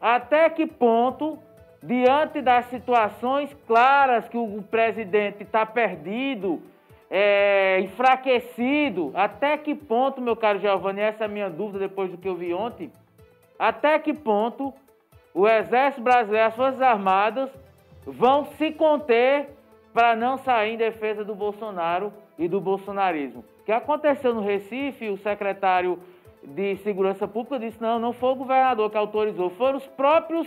[0.00, 1.36] Até que ponto,
[1.82, 6.62] diante das situações claras que o presidente está perdido,
[7.10, 9.10] é, enfraquecido.
[9.12, 12.36] Até que ponto, meu caro Giovanni, essa é a minha dúvida depois do que eu
[12.36, 12.92] vi ontem,
[13.58, 14.72] até que ponto
[15.34, 17.50] o Exército Brasileiro, as Forças Armadas
[18.06, 19.48] vão se conter
[19.92, 23.44] para não sair em defesa do Bolsonaro e do bolsonarismo.
[23.64, 25.98] Que aconteceu no Recife, o secretário
[26.42, 30.46] de Segurança Pública disse: não, não foi o governador que autorizou, foram os próprios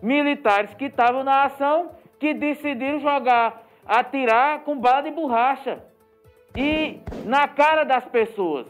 [0.00, 5.82] militares que estavam na ação que decidiram jogar atirar com bala de borracha
[6.56, 8.66] e na cara das pessoas.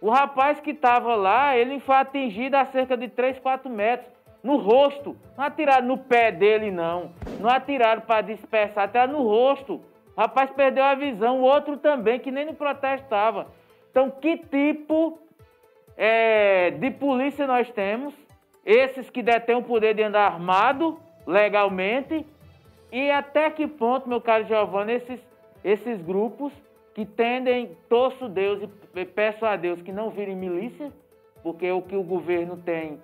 [0.00, 4.08] O rapaz que estava lá, ele foi atingido a cerca de 3, 4 metros
[4.42, 5.16] no rosto.
[5.36, 7.10] Não atiraram no pé dele, não.
[7.40, 9.80] Não atiraram para dispersar, atiraram no rosto.
[10.18, 13.46] Rapaz perdeu a visão, o outro também, que nem no protesto estava.
[13.88, 15.16] Então, que tipo
[15.96, 18.12] é, de polícia nós temos?
[18.66, 22.26] Esses que detêm o poder de andar armado legalmente
[22.90, 25.20] e até que ponto, meu caro Giovanni, esses,
[25.62, 26.52] esses grupos
[26.94, 30.92] que tendem, torço Deus e peço a Deus que não virem milícia,
[31.44, 32.98] porque o que o governo tem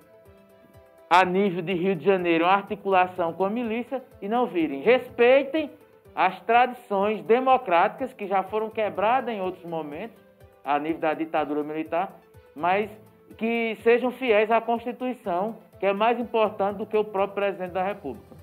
[1.08, 4.82] a nível de Rio de Janeiro uma articulação com a milícia e não virem.
[4.82, 5.70] Respeitem
[6.14, 10.16] as tradições democráticas que já foram quebradas em outros momentos,
[10.64, 12.20] a nível da ditadura militar,
[12.54, 12.90] mas
[13.36, 17.82] que sejam fiéis à Constituição, que é mais importante do que o próprio presidente da
[17.82, 18.34] República.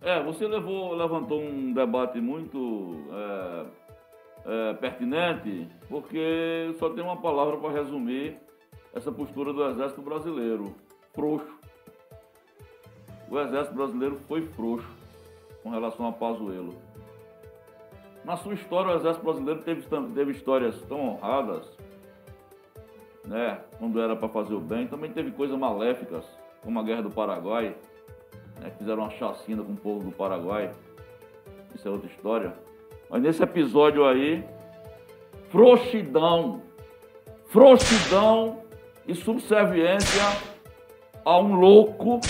[0.00, 3.64] É, você levou, levantou um debate muito é,
[4.46, 8.36] é, pertinente, porque só tem uma palavra para resumir
[8.94, 10.74] essa postura do Exército Brasileiro:
[11.14, 11.58] frouxo.
[13.30, 14.88] O Exército Brasileiro foi frouxo
[15.62, 16.74] com relação a Pazuello.
[18.24, 19.82] Na sua história, o Exército Brasileiro teve,
[20.14, 21.70] teve histórias tão honradas,
[23.26, 26.24] né, quando era para fazer o bem, também teve coisas maléficas,
[26.62, 27.76] como a Guerra do Paraguai,
[28.60, 30.72] né, fizeram uma chacina com o povo do Paraguai.
[31.74, 32.54] Isso é outra história.
[33.10, 34.42] Mas nesse episódio aí,
[35.50, 36.62] frouxidão,
[37.46, 38.62] frouxidão
[39.06, 40.22] e subserviência
[41.24, 42.20] a um louco,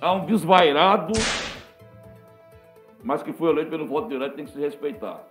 [0.00, 1.12] a um desvairado,
[3.02, 5.22] mas que foi eleito pelo voto direto tem que se respeitar.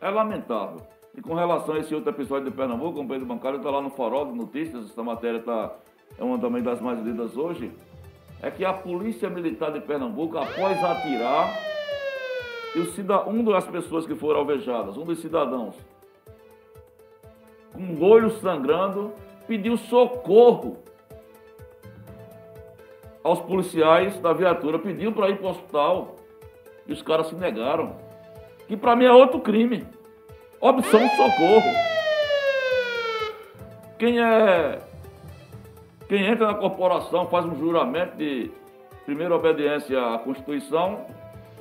[0.00, 0.80] É lamentável.
[1.16, 3.90] E com relação a esse outro episódio de Pernambuco, o Pedro Bancário está lá no
[3.90, 5.74] Farol de Notícias, essa matéria está
[6.18, 7.72] é uma também das mais lidas hoje,
[8.40, 11.52] é que a Polícia Militar de Pernambuco, após atirar,
[12.74, 15.76] e o um das pessoas que foram alvejadas, um dos cidadãos,
[17.72, 19.12] com o olho sangrando,
[19.46, 20.78] pediu socorro
[23.24, 26.16] aos policiais da viatura, pediu para ir para o hospital
[26.86, 27.96] e os caras se negaram.
[28.68, 29.84] Que para mim é outro crime.
[30.60, 31.70] Opção de socorro.
[33.98, 34.78] Quem é
[36.08, 38.50] quem entra na corporação faz um juramento de
[39.06, 41.00] primeira obediência à Constituição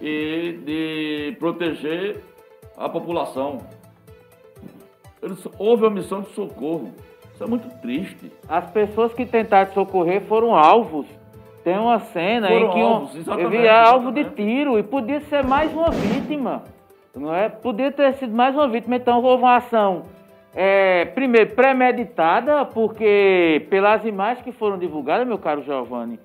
[0.01, 2.21] e de proteger
[2.77, 3.59] a população.
[5.21, 6.93] Eles, houve omissão de socorro.
[7.33, 8.31] Isso é muito triste.
[8.47, 11.07] As pessoas que tentaram socorrer foram alvos.
[11.63, 15.21] Tem uma cena Foram em que alvos, um, ele é alvo de tiro e podia
[15.21, 16.63] ser mais uma vítima.
[17.15, 17.47] Não é?
[17.47, 18.95] Podia ter sido mais uma vítima.
[18.95, 20.05] Então houve uma ação,
[20.53, 26.19] é, primeiro, premeditada, porque pelas imagens que foram divulgadas, meu caro Giovanni,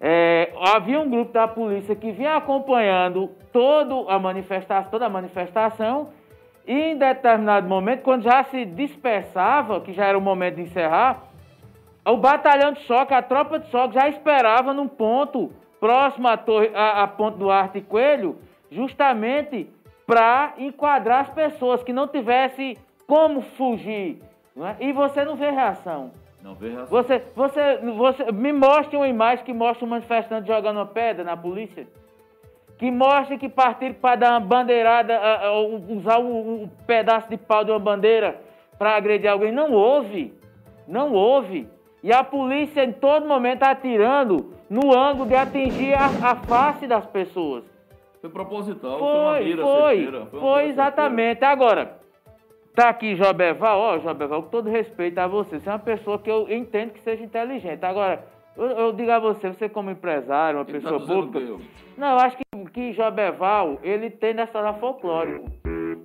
[0.00, 6.08] é, havia um grupo da polícia que vinha acompanhando todo a manifestação, toda a manifestação
[6.66, 11.24] e em determinado momento, quando já se dispersava, que já era o momento de encerrar,
[12.12, 16.70] o batalhão de choque, a tropa de choque já esperava num ponto próximo à, torre,
[16.74, 18.38] à, à ponte do Arte Coelho,
[18.70, 19.70] justamente
[20.06, 24.22] para enquadrar as pessoas que não tivesse como fugir.
[24.54, 24.76] não é?
[24.80, 26.10] E você não vê reação.
[26.42, 26.88] Não vê reação.
[26.88, 31.36] Você, você, você me mostre uma imagem que mostra um manifestante jogando uma pedra na
[31.36, 31.86] polícia.
[32.76, 35.18] Que mostre que partiram para dar uma bandeirada,
[35.88, 38.40] usar um, um pedaço de pau de uma bandeira
[38.76, 39.52] para agredir alguém.
[39.52, 40.34] Não houve.
[40.86, 41.68] Não houve.
[42.04, 47.06] E a polícia em todo momento atirando no ângulo de atingir a, a face das
[47.06, 47.64] pessoas.
[48.20, 51.44] Foi proposital, foi, uma Foi, mira foi, certeira, foi, uma mira exatamente.
[51.46, 51.96] Agora,
[52.74, 56.30] tá aqui Jobeval, ó, Jobeval, com todo respeito a você, você é uma pessoa que
[56.30, 57.82] eu entendo que seja inteligente.
[57.86, 58.22] Agora,
[58.54, 61.64] eu, eu digo a você, você como empresário, uma Ele tá pessoa dizendo pública, quê?
[61.96, 65.50] não, eu acho que, que Jobeval, ele tende a se tornar folclórico.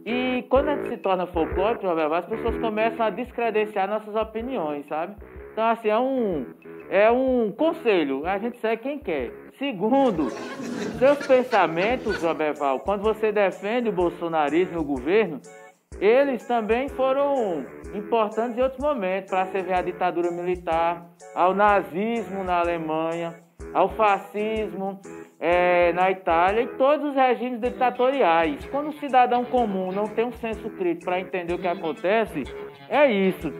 [0.05, 4.87] E quando a gente se torna folclórico, Jobeval, as pessoas começam a descredenciar nossas opiniões,
[4.87, 5.13] sabe?
[5.59, 6.45] Então, assim, é um,
[6.89, 9.33] é um conselho, a gente segue quem quer.
[9.57, 10.29] Segundo,
[10.97, 15.41] seus pensamentos, Jobeval, quando você defende o bolsonarismo e o governo,
[15.99, 22.61] eles também foram importantes em outros momentos para servir à ditadura militar, ao nazismo na
[22.61, 23.35] Alemanha,
[23.73, 25.01] ao fascismo
[25.41, 28.65] eh, na Itália e todos os regimes ditatoriais.
[28.67, 32.43] Quando o cidadão comum não tem um senso crítico para entender o que acontece,
[32.87, 33.51] é isso.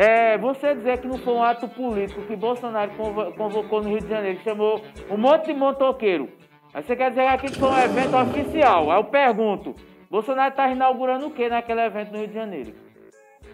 [0.00, 4.00] É, você dizer que não foi um ato político que Bolsonaro convo- convocou no Rio
[4.00, 4.80] de Janeiro, que chamou
[5.10, 6.28] um monte de motoqueiro.
[6.72, 8.92] Aí você quer dizer aqui que foi um evento oficial.
[8.92, 9.74] Aí eu pergunto,
[10.08, 12.74] Bolsonaro está inaugurando o que naquele evento no Rio de Janeiro?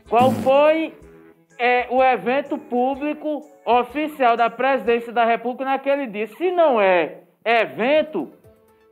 [0.07, 0.93] Qual foi
[1.59, 6.27] é, o evento público oficial da presidência da República naquele dia?
[6.27, 8.31] Se não é evento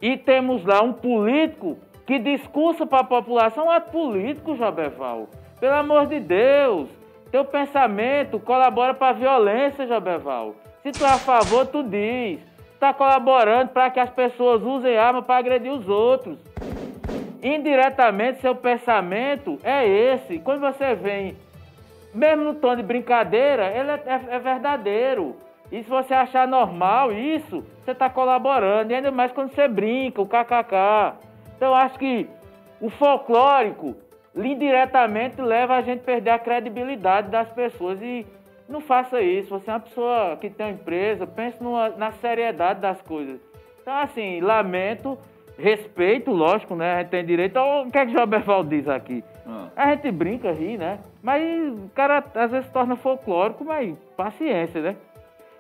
[0.01, 5.29] e temos lá um político que discursa para a população, é um ato político, Jobeval.
[5.61, 7.02] Pelo amor de Deus,
[7.33, 10.55] teu pensamento colabora para a violência, Jobeval.
[10.83, 12.41] Se tu é a favor, tu diz.
[12.75, 16.39] Está colaborando para que as pessoas usem arma para agredir os outros.
[17.43, 20.39] Indiretamente, seu pensamento é esse.
[20.41, 21.37] Quando você vem,
[22.13, 25.37] mesmo no tom de brincadeira, ele é, é- é verdadeiro.
[25.71, 28.93] E se você achar normal isso, você está colaborando.
[28.93, 31.15] E ainda mais quando você brinca, o kkk.
[31.57, 32.29] Então, acho que
[32.81, 33.97] o folclórico,
[34.35, 38.01] indiretamente, leva a gente a perder a credibilidade das pessoas.
[38.03, 38.27] E
[38.69, 39.51] não faça isso.
[39.51, 43.41] Você é uma pessoa que tem uma empresa, pense numa- na seriedade das coisas.
[43.81, 45.19] Então, assim, lamento,
[45.59, 46.95] respeito, lógico, né?
[46.95, 47.57] A gente tem direito.
[47.57, 49.23] Ó, O que é que o Joberval diz aqui?
[49.47, 50.99] Ah, A gente brinca, ri, né?
[51.23, 51.43] Mas
[51.73, 54.97] o cara às vezes torna folclórico, mas paciência, né?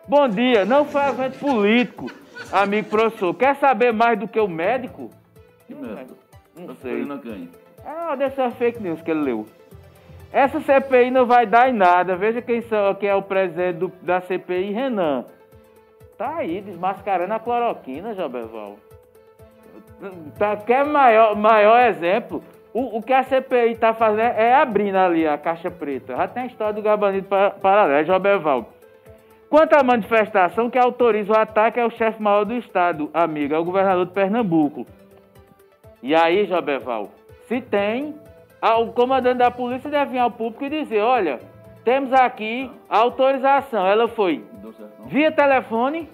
[0.09, 2.07] Bom dia, não foi evento político,
[2.53, 3.33] amigo professor.
[3.35, 5.11] Quer saber mais do que o médico?
[5.67, 6.15] que merda.
[6.59, 7.05] Não Tá sei.
[7.83, 7.93] Escolhendo quem?
[7.93, 9.47] Ah, dessa fake news que ele leu.
[10.33, 12.17] Essa CPI não vai dar em nada.
[12.17, 15.25] Veja quem, são, quem é o presidente do- da CPI, Renan.
[16.17, 18.77] Tá aí, desmascarando a cloroquina, Joberval.
[20.39, 22.43] Tá, quer maior, maior exemplo?
[22.73, 26.17] O, o que a CPI tá fazendo é abrindo ali a caixa preta.
[26.17, 28.71] Já tem a história do gabanito pa- paralelo, Joberval.
[29.51, 33.65] Quanto à manifestação que autoriza o ataque ao chefe maior do Estado, amigo, é o
[33.65, 34.87] governador de Pernambuco.
[36.03, 37.11] E aí, Joberval,
[37.47, 38.15] se tem,
[38.61, 41.41] a- o comandante da polícia deve vir ao público e dizer, olha,
[41.85, 43.87] temos aqui a autorização.
[43.87, 44.45] Ela foi
[45.07, 46.09] via telefone,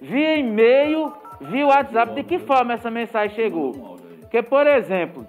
[0.00, 2.14] via e-mail, via WhatsApp.
[2.14, 3.72] De que forma essa mensagem chegou?
[4.20, 5.26] Porque, por exemplo,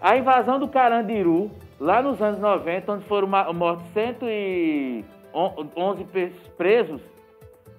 [0.00, 7.00] a invasão do Carandiru, lá nos anos 90, onde foram mortos 111 pe- presos,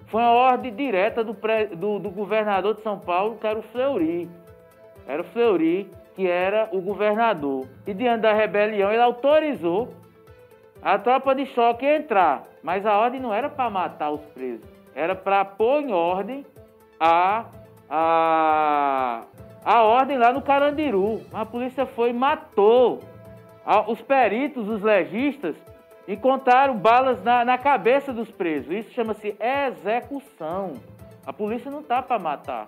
[0.06, 1.36] foi uma ordem direta do,
[1.76, 4.28] do- do governador de São Paulo, que era o Fleury.
[5.08, 7.66] Era o Fleury que era o governador.
[7.86, 9.92] E diante da rebelião, ele autorizou
[10.82, 12.44] a tropa de choque a entrar.
[12.62, 16.46] Mas a ordem não era para matar os presos, era para pôr em ordem
[16.98, 17.44] a,
[17.90, 19.22] a,
[19.64, 21.20] a ordem lá no Carandiru.
[21.32, 23.00] A polícia foi e matou.
[23.86, 25.56] Os peritos, os legistas,
[26.06, 28.70] encontraram balas na, na cabeça dos presos.
[28.70, 30.74] Isso chama-se execução.
[31.26, 32.66] A polícia não tá para matar.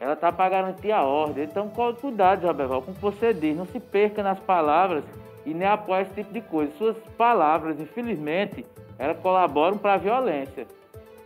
[0.00, 1.44] Ela tá para garantir a ordem.
[1.44, 1.70] Então,
[2.00, 3.56] cuidado, Jabeval, com o que você diz.
[3.56, 5.04] Não se perca nas palavras
[5.46, 6.72] e nem apoia esse tipo de coisa.
[6.76, 8.66] Suas palavras, infelizmente,
[8.98, 10.66] elas colaboram para a violência.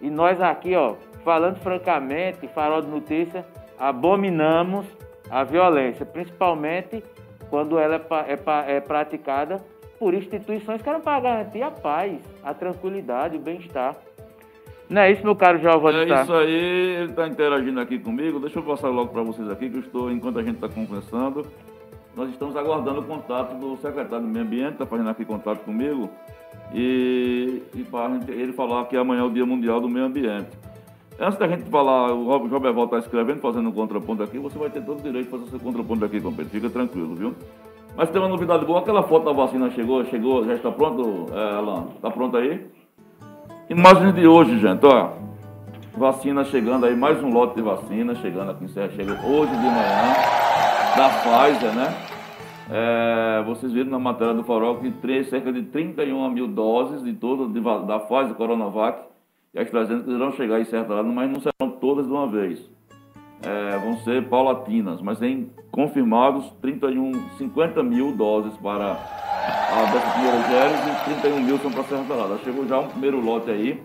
[0.00, 0.94] E nós aqui, ó,
[1.24, 3.44] falando francamente, Farol de Notícia,
[3.78, 4.86] abominamos
[5.30, 7.02] a violência, principalmente
[7.50, 9.62] quando ela é, é, é praticada
[9.98, 13.96] por instituições que eram para garantir a paz, a tranquilidade, o bem-estar.
[14.88, 16.10] Não é isso, meu caro Giovanni?
[16.10, 18.40] É isso aí, ele está interagindo aqui comigo.
[18.40, 21.46] Deixa eu passar logo para vocês aqui, que eu estou, enquanto a gente está conversando,
[22.16, 26.08] nós estamos aguardando o contato do secretário do Meio Ambiente, está fazendo aqui contato comigo,
[26.72, 30.48] e, e para ele falar que amanhã é o Dia Mundial do Meio Ambiente.
[31.20, 34.70] Antes da gente falar, o João Beval está escrevendo, fazendo um contraponto aqui, você vai
[34.70, 36.50] ter todo o direito de fazer seu contraponto aqui, companheiro.
[36.50, 37.34] Fica tranquilo, viu?
[37.96, 41.54] Mas tem uma novidade boa, aquela foto da vacina chegou, chegou, já está pronto, é,
[41.56, 41.88] Alan?
[41.96, 42.64] Está pronto aí?
[43.70, 45.10] Imagem de hoje, gente, ó.
[45.94, 49.58] Vacina chegando aí, mais um lote de vacina chegando aqui em Serra, chega hoje de
[49.58, 50.14] manhã,
[50.96, 51.94] da Pfizer, né?
[52.70, 57.12] É, vocês viram na matéria do Farol que três, cerca de 31 mil doses de
[57.12, 59.02] toda de, da Pfizer Coronavac
[59.52, 62.77] e as 300 irão chegar em Serra mas não serão todas de uma vez.
[63.42, 70.38] É, vão ser paulatinas, mas tem confirmados 31, 50 mil doses para a dessa primeira
[70.48, 72.38] Géres e 31 mil são para Serra Talhada.
[72.38, 73.80] Chegou já um primeiro lote aí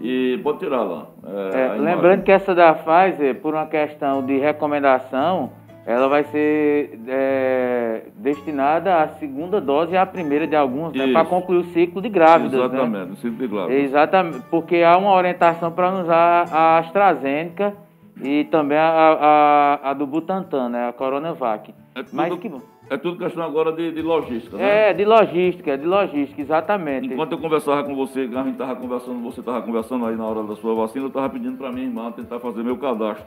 [0.00, 1.06] e pode tirar lá.
[1.26, 5.50] É, é, lembrando que essa da Pfizer, por uma questão de recomendação,
[5.84, 11.24] ela vai ser é, destinada à segunda dose e à primeira de alguns, né, para
[11.24, 12.52] concluir o ciclo de grávidas.
[12.52, 12.66] Né?
[12.66, 13.12] Exatamente, né?
[13.12, 13.84] o ciclo de grávidas.
[13.84, 17.74] Exatamente, porque há uma orientação para usar a AstraZeneca
[18.22, 21.74] e também a, a, a do Butantan, né, a Coronavac.
[21.94, 22.52] É tudo, Mas que
[22.90, 24.90] É tudo questão agora de, de logística, né?
[24.90, 27.06] É, de logística, de logística, exatamente.
[27.06, 30.42] Enquanto eu conversava com você, a gente estava conversando, você estava conversando aí na hora
[30.42, 33.26] da sua vacina, eu estava pedindo para minha irmã tentar fazer meu cadastro.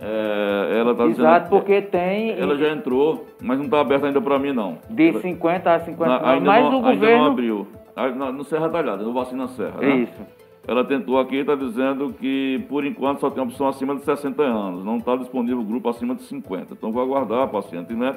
[0.00, 2.30] É, ela tá Exato, dizendo, porque tem.
[2.30, 4.78] Ela já entrou, mas não está aberta ainda para mim, não.
[4.90, 7.06] De 50 a 50 na, ainda mas não, o governo.
[7.06, 7.66] Ainda não abriu.
[8.34, 9.78] No Serra Talhada, no Vacina Serra.
[9.80, 9.96] Né?
[9.98, 10.43] Isso.
[10.66, 14.84] Ela tentou aqui está dizendo que, por enquanto, só tem opção acima de 60 anos.
[14.84, 16.72] Não está disponível o grupo acima de 50.
[16.72, 18.14] Então, vou aguardar, paciente, né?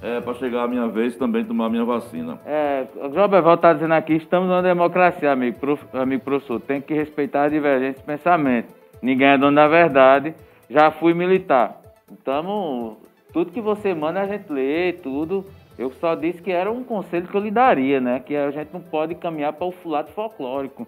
[0.00, 2.40] É, para chegar a minha vez também tomar a minha vacina.
[2.44, 6.60] É, o João Beval está dizendo aqui, estamos numa democracia, amigo, prof, amigo professor.
[6.60, 8.74] Tem que respeitar a divergência de pensamento.
[9.00, 10.34] Ninguém é dono da verdade
[10.72, 11.80] já fui militar.
[12.10, 12.96] Então,
[13.32, 15.44] tudo que você manda a gente lê, tudo.
[15.78, 18.20] Eu só disse que era um conselho que eu lhe daria, né?
[18.20, 20.86] Que a gente não pode caminhar para o fulato folclórico.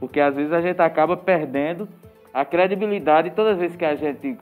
[0.00, 1.86] Porque às vezes a gente acaba perdendo
[2.32, 3.30] a credibilidade.
[3.30, 4.36] Todas as vezes que a gente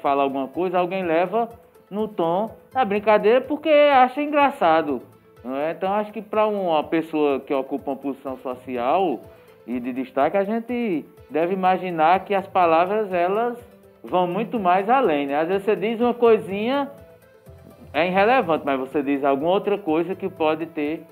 [0.00, 1.48] fala alguma coisa, alguém leva
[1.90, 5.02] no tom da brincadeira porque acha engraçado.
[5.44, 5.72] É?
[5.72, 9.20] Então acho que para uma pessoa que ocupa uma posição social
[9.66, 13.58] e de destaque, a gente deve imaginar que as palavras elas
[14.02, 15.36] vão muito mais além, né?
[15.40, 16.90] Às vezes você diz uma coisinha,
[17.92, 21.04] é irrelevante, mas você diz alguma outra coisa que pode ter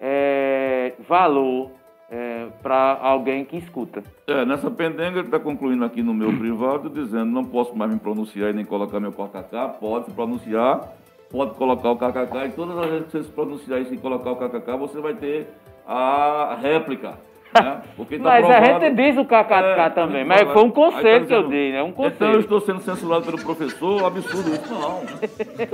[0.00, 1.70] é, valor
[2.10, 4.02] é, para alguém que escuta.
[4.26, 7.98] É, nessa pendenga ele está concluindo aqui no meu privado, dizendo não posso mais me
[7.98, 10.92] pronunciar e nem colocar meu kkk, pode se pronunciar,
[11.30, 14.36] pode colocar o kkk, e todas as vezes que você se pronunciar e colocar o
[14.36, 15.48] kkk, você vai ter
[15.86, 17.82] a réplica né?
[17.82, 18.52] Tá mas provado...
[18.52, 21.72] a gente diz o KKK é, também, mas foi um conselho tá que eu dei,
[21.72, 21.82] né?
[21.82, 22.14] Um conselho.
[22.14, 24.74] Então eu estou sendo censurado pelo professor, absurdo isso.
[24.74, 25.02] Não,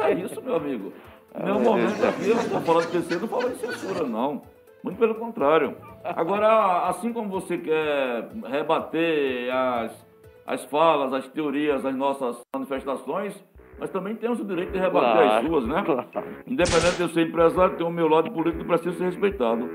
[0.05, 0.93] é isso, meu amigo.
[1.39, 4.43] Em nenhum momento aqui eu estou falando de terceiro, não falo de censura, não.
[4.83, 5.75] Muito pelo contrário.
[6.05, 10.07] Agora, assim como você quer rebater as,
[10.47, 13.35] as falas, as teorias, as nossas manifestações,
[13.79, 15.83] nós também temos o direito de rebater claro, as suas, né?
[15.85, 16.09] Claro.
[16.47, 19.71] Independente de eu ser empresário, ter o meu lado político, precisa ser respeitado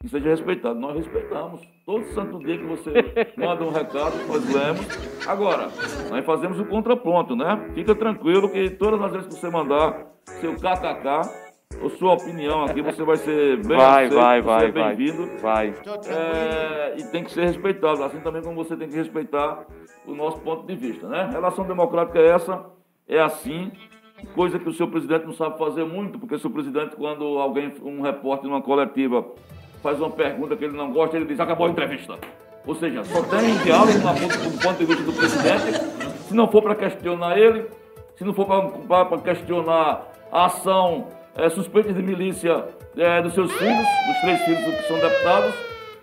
[0.00, 0.78] que seja respeitado.
[0.78, 1.60] Nós respeitamos.
[1.84, 2.92] Todo santo dia que você
[3.36, 5.26] manda um recado, nós lemos.
[5.26, 5.68] Agora,
[6.10, 7.70] nós fazemos o contraponto, né?
[7.74, 10.06] Fica tranquilo que todas as vezes que você mandar
[10.40, 11.47] seu kkk,
[11.80, 15.30] ou sua opinião aqui, você vai ser bem vai, aceito, vai, vai, é bem-vindo.
[15.40, 15.74] Vai.
[16.06, 19.64] É, e tem que ser respeitado, assim também como você tem que respeitar
[20.06, 21.28] o nosso ponto de vista, né?
[21.30, 22.64] Relação democrática é essa,
[23.06, 23.70] é assim,
[24.34, 27.72] coisa que o seu presidente não sabe fazer muito, porque o seu presidente, quando alguém,
[27.82, 29.24] um repórter numa coletiva,
[29.82, 32.18] faz uma pergunta que ele não gosta, ele diz: acabou a entrevista.
[32.66, 35.98] Ou seja, só tem diálogo do ponto de vista do presidente.
[36.26, 37.66] Se não for para questionar ele,
[38.16, 42.64] se não for para questionar a ação é, suspeita de milícia
[42.96, 45.54] é, dos seus filhos, dos três filhos que são deputados,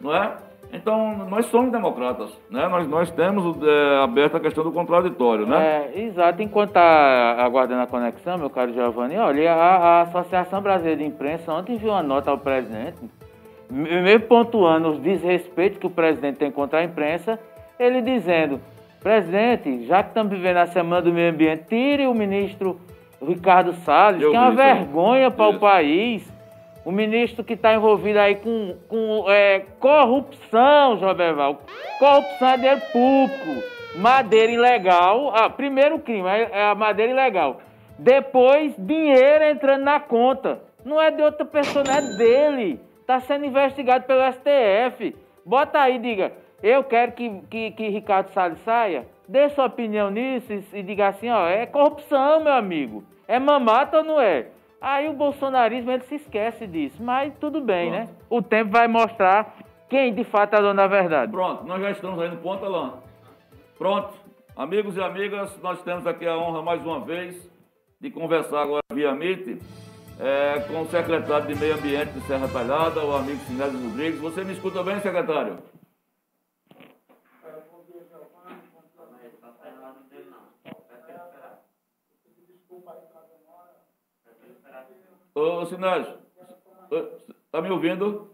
[0.02, 0.32] não é?
[0.74, 2.68] Então, nós somos democratas, né?
[2.68, 5.92] Nós, nós temos é, aberta a questão do contraditório, né?
[5.96, 6.42] É, exato.
[6.42, 11.54] Enquanto está aguardando a conexão, meu caro Giovanni, olha, a, a Associação Brasileira de Imprensa
[11.54, 12.98] ontem enviou uma nota ao presidente
[13.70, 17.40] mesmo pontuando os desrespeitos que o presidente tem contra a imprensa,
[17.80, 18.60] ele dizendo:
[19.02, 22.80] presidente, já que estamos vivendo a semana do meio ambiente, tire o ministro
[23.22, 24.56] Ricardo Salles, Eu que é uma aí.
[24.56, 26.34] vergonha para o país.
[26.84, 31.60] O ministro que está envolvido aí com, com é, corrupção, João Beval.
[31.98, 33.64] Corrupção é dinheiro público.
[33.96, 35.32] Madeira ilegal.
[35.36, 37.60] Ah, primeiro crime é é a madeira ilegal.
[37.98, 40.60] Depois, dinheiro entrando na conta.
[40.84, 42.80] Não é de outra pessoa, não é dele.
[43.02, 45.16] Está sendo investigado pelo STF.
[45.46, 46.34] Bota aí, diga.
[46.62, 49.08] Eu quero que, que, que Ricardo Salles saia.
[49.28, 53.04] Dê sua opinião nisso e, e diga assim, ó, é corrupção, meu amigo.
[53.28, 54.48] É mamata ou não é?
[54.80, 58.08] Aí o bolsonarismo ele se esquece disso, mas tudo bem, Pronto.
[58.08, 58.16] né?
[58.30, 59.56] O tempo vai mostrar
[59.90, 61.32] quem de fato é dono da verdade.
[61.32, 62.92] Pronto, nós já estamos aí no ponto, Alain.
[63.78, 64.14] Pronto.
[64.56, 67.50] Amigos e amigas, nós temos aqui a honra mais uma vez
[68.00, 69.60] de conversar agora via Meet
[70.20, 74.20] é, com o secretário de Meio Ambiente de Serra Talhada, o amigo Sinésio Rodrigues.
[74.20, 75.58] Você me escuta bem, secretário?
[85.36, 86.18] Ô, Sinésio,
[87.52, 88.30] tá me ouvindo?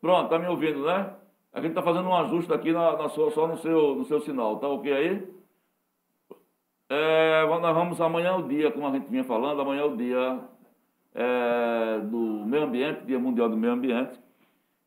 [0.00, 1.14] Pronto, tá me ouvindo, né?
[1.52, 4.20] A gente tá fazendo um ajuste aqui na, na sua- só no seu, no seu
[4.20, 5.28] sinal, tá ok aí?
[6.88, 9.96] É, nós vamos, amanhã é o dia, como a gente vinha falando, amanhã é o
[9.96, 10.40] dia
[11.14, 14.18] é, do meio ambiente, Dia Mundial do Meio Ambiente.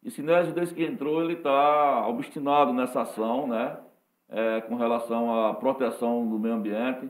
[0.04, 3.78] E Sinésio, desde que entrou, ele está obstinado nessa ação, né?
[4.30, 7.10] É, com relação à proteção do meio ambiente.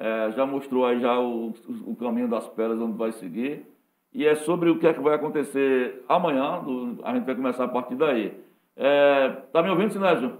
[0.00, 1.52] É, já mostrou aí já o,
[1.84, 3.66] o caminho das pedras onde vai seguir.
[4.14, 7.64] E é sobre o que é que vai acontecer amanhã, do- a gente vai começar
[7.64, 8.32] a partir daí.
[8.76, 10.38] É, tá me ouvindo, Sinésio?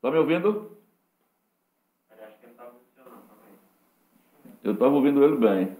[0.00, 0.70] Tá me ouvindo?
[4.64, 5.76] Eu estava ouvindo ele bem.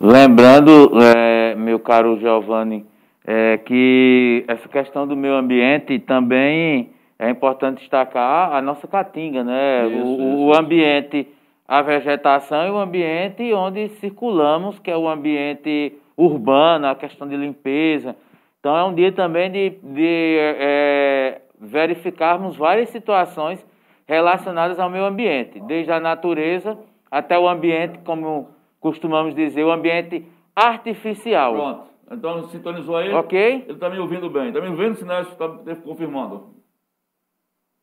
[0.00, 2.86] Lembrando, é, meu caro Giovanni,
[3.26, 9.86] é, que essa questão do meio ambiente também é importante destacar a nossa caatinga, né?
[9.86, 11.28] Isso, o, isso, o ambiente,
[11.68, 17.36] a vegetação e o ambiente onde circulamos, que é o ambiente urbano, a questão de
[17.36, 18.16] limpeza.
[18.58, 23.64] Então é um dia também de, de é, verificarmos várias situações
[24.06, 26.76] relacionadas ao meio ambiente, desde a natureza
[27.10, 28.48] até o ambiente, como
[28.80, 30.24] costumamos dizer, o ambiente
[30.56, 31.54] artificial.
[31.54, 31.89] Pronto.
[32.10, 33.12] Então sintonizou aí?
[33.12, 33.38] Ok?
[33.38, 34.48] Ele está me ouvindo bem.
[34.48, 35.30] Está me ouvindo, Sinésio?
[35.30, 36.54] Está confirmando.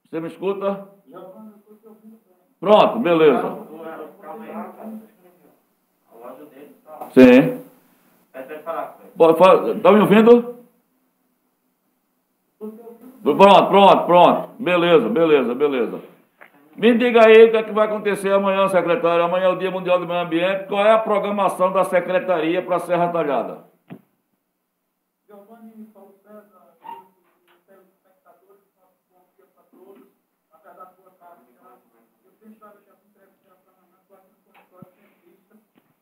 [0.04, 0.90] Você me escuta?
[2.60, 3.68] Pronto, beleza.
[7.14, 7.64] Sim.
[9.76, 10.58] Está me ouvindo?
[13.24, 14.50] Pronto, pronto, pronto.
[14.60, 16.02] Beleza, beleza, beleza.
[16.76, 19.24] Me diga aí o que, é que vai acontecer amanhã, secretário.
[19.24, 20.68] Amanhã é o Dia Mundial do Meio Ambiente.
[20.68, 23.68] Qual é a programação da secretaria para a Serra Talhada?
[25.28, 30.08] Giovanni Paulo César, e telespectadores, nosso bom dia para todos.
[30.50, 31.78] Na verdade, boa tarde, já.
[32.24, 35.58] Eu sempre estava já com entrevista para amanhã, estou aqui no consultório de entrevista,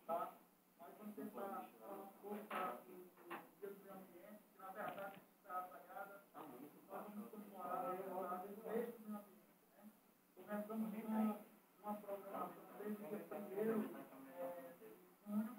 [0.05, 0.29] tá?
[0.77, 4.69] Mas vamos tentar falar um pouco tá, do, do dia do meio ambiente, que na
[4.69, 6.21] verdade está apagada.
[6.35, 9.89] Nós vamos comemorar a verdade do mês do meio ambiente, né?
[10.37, 13.89] Começamos com uma programação desde o dia primeiro,
[14.37, 14.87] é, de
[15.25, 15.49] junho,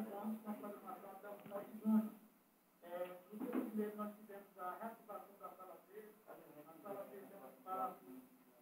[0.00, 2.10] e vamos com a programação até o final de junho.
[2.82, 7.36] É, no dia primeiro nós tivemos a reativação da sala verde, a sala verde é
[7.36, 8.06] um espaço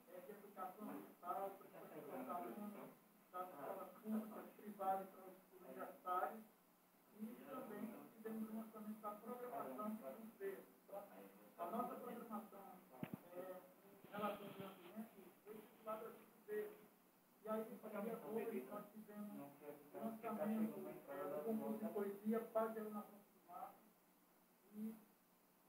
[0.08, 2.74] é, de educação principalmente para os alunos
[3.30, 6.42] das escolas públicas, privadas para os universitários,
[7.20, 7.86] e também
[8.16, 10.66] tivemos o lançamento da programação para os ver.
[11.58, 12.60] A nossa programação
[13.36, 13.62] é,
[13.94, 16.78] em relação ao ambiente foi estudada a ver.
[17.44, 20.87] E aí, no dia 2, nós tivemos o lançamento do
[22.28, 23.72] de poesia Paz e Iluminação do Mar,
[24.76, 24.94] e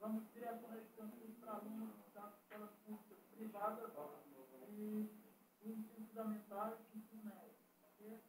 [0.01, 3.89] vamos direcionar esse concurso para alunos das escolas públicas privadas
[4.67, 5.09] e
[5.63, 7.55] do ensino fundamental e do ensino médio.
[7.87, 8.19] ok?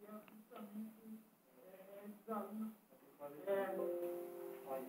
[0.00, 1.20] E é justamente
[1.62, 2.72] é, esses alunos
[3.46, 3.76] é,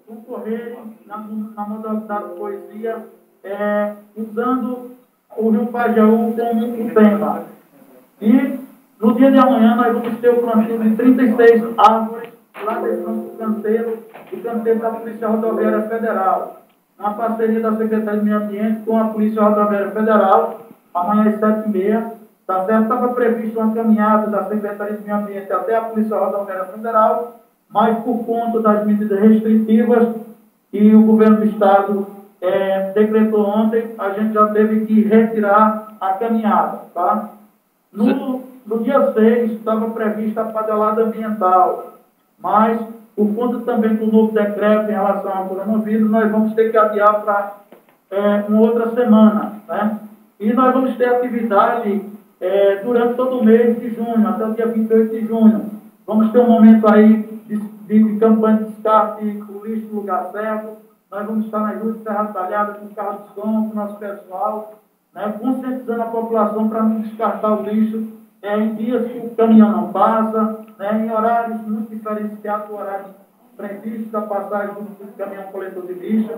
[0.08, 3.10] concorrerem na, na modalidade de poesia
[3.44, 4.98] é, usando
[5.38, 7.48] o Rio Pajaú como um tema.
[8.20, 8.32] E
[9.00, 13.38] no dia de amanhã nós vamos ter o plantio de 36 árvores lá dentro do
[13.38, 16.62] canteiro, do canteiro da Polícia Rodoviária Federal,
[16.98, 20.62] na parceria da Secretaria de Meio Ambiente com a Polícia Rodoviária Federal,
[20.94, 22.18] amanhã às 7h30.
[22.48, 22.84] Tá certo?
[22.84, 28.00] Estava previsto uma caminhada da Secretaria de Meio Ambiente até a Polícia Rodoviária Federal, mas
[28.00, 30.16] por conta das medidas restritivas
[30.72, 32.08] e o governo do Estado
[32.42, 37.32] eh, decretou ontem, a gente já teve que retirar a caminhada, tá?
[37.92, 41.97] No, no dia 6 estava prevista a padalada ambiental,
[42.40, 42.80] mas
[43.16, 47.22] por conta também do novo decreto em relação ao coronavírus, nós vamos ter que adiar
[47.24, 47.58] para
[48.12, 49.54] é, uma outra semana.
[49.68, 50.00] Né?
[50.40, 52.06] E nós vamos ter atividade
[52.40, 55.72] é, durante todo o mês de junho, até o dia 28 de junho.
[56.06, 60.32] Vamos ter um momento aí de, de, de campanha de descarte o lixo no lugar
[60.32, 60.78] certo.
[61.10, 63.96] Nós vamos estar nas ruas de Serra Talhada com carro de som, com o nosso
[63.96, 64.74] pessoal,
[65.16, 68.08] né, conscientizando a população para não descartar o lixo
[68.44, 73.16] é, em dias que o caminhão não passa, né, em horários muito diferenciados do horário
[73.56, 76.34] previsto da passagem do caminhão coletor de lixo.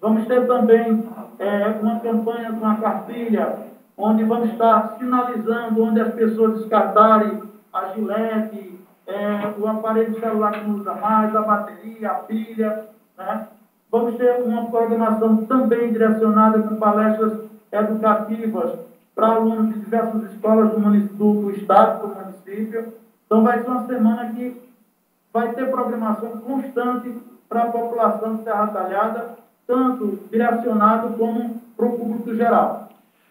[0.00, 1.08] Vamos ter também
[1.38, 3.58] é, uma campanha com a cartilha,
[3.96, 10.66] onde vamos estar sinalizando onde as pessoas descartarem a gilete, é, o aparelho celular que
[10.66, 12.84] não usa mais, a bateria, a pilha.
[13.16, 13.46] Né?
[13.90, 17.38] Vamos ter uma programação também direcionada com palestras
[17.70, 18.78] educativas
[19.14, 22.92] para alunos de diversas escolas do, do, do estado, do município.
[23.26, 24.56] Então vai ser uma semana que
[25.32, 27.12] vai ter programação constante
[27.48, 32.88] para a população de Serra Talhada, tanto direcionado como para o público geral.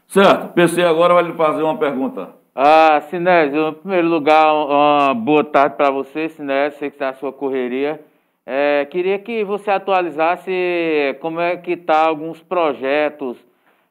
[0.07, 0.53] Certo.
[0.53, 2.29] PC agora vai lhe fazer uma pergunta.
[2.53, 7.13] Ah, Sinésio, em primeiro lugar, uma boa tarde para você, Sinésio, sei que está a
[7.13, 7.99] sua correria.
[8.45, 13.37] É, queria que você atualizasse como é que está alguns projetos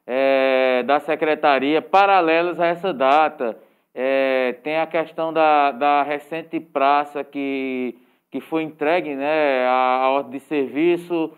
[0.07, 3.57] é, da secretaria paralelos a essa data.
[3.97, 7.97] É, tem a questão da, da recente praça que,
[8.29, 11.31] que foi entregue né, a, a ordem de serviço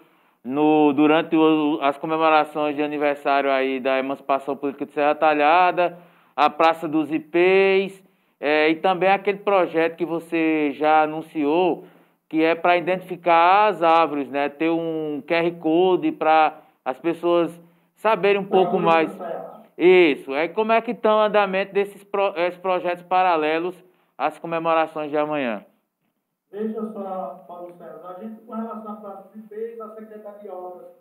[0.43, 5.99] no, durante o, as comemorações de aniversário aí da emancipação política de Serra Talhada,
[6.35, 8.03] a Praça dos IPs,
[8.39, 11.85] é, e também aquele projeto que você já anunciou,
[12.29, 14.49] que é para identificar as árvores, né?
[14.49, 17.51] Ter um QR Code para as pessoas
[17.95, 19.11] saberem um pouco mais.
[19.77, 20.33] Isso.
[20.33, 23.75] Aí como é que estão o andamento desses pro, projetos paralelos
[24.17, 25.63] às comemorações de amanhã?
[26.51, 30.49] Veja só, Paulo César, a gente, com relação à Praça de Peixe, a Secretaria de
[30.49, 30.97] Obras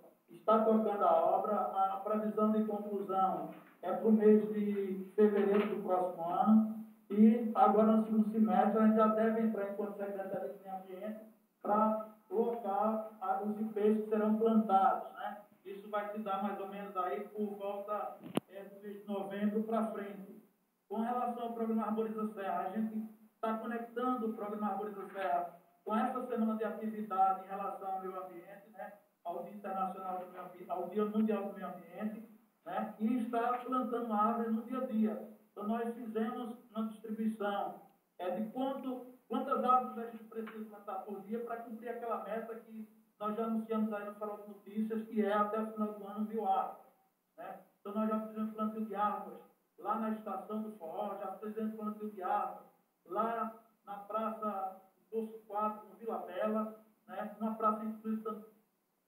[0.46, 3.50] está tocando a obra, a previsão de conclusão
[3.82, 8.86] é para o mês de fevereiro do próximo ano, e agora no segundo semestre a
[8.86, 11.20] gente já deve entrar enquanto Secretaria de Meio Ambiente
[11.62, 13.10] para colocar
[13.44, 15.38] os IPs que serão plantados, né?
[15.66, 19.64] Isso vai se dar mais ou menos aí por volta é, do mês de novembro
[19.64, 20.40] para frente.
[20.88, 25.96] Com relação ao programa Arboriza Serra, a gente está conectando o programa Arboriza Serra com
[25.96, 28.92] essa semana de atividade em relação ao meio ambiente, né?
[29.24, 32.28] ao Dia Internacional do Meio Ambiente, ao Dia Mundial do Meio Ambiente,
[32.64, 32.94] né?
[33.00, 35.36] e está plantando árvores no dia a dia.
[35.50, 37.82] Então, nós fizemos uma distribuição
[38.18, 42.54] é, de quanto, quantas árvores a gente precisa plantar por dia para cumprir aquela meta
[42.54, 42.88] que
[43.18, 46.26] nós já anunciamos aí no Farol de Notícias, que é até o final do ano
[46.26, 46.92] mil árvores.
[47.36, 47.60] Né?
[47.80, 49.40] Então nós já fizemos plantio de árvores
[49.78, 52.66] lá na estação do Forró, já fizemos plantio de árvores
[53.06, 53.54] lá
[53.84, 57.36] na Praça Poço 4, no Vila Bela, né?
[57.40, 57.86] uma praça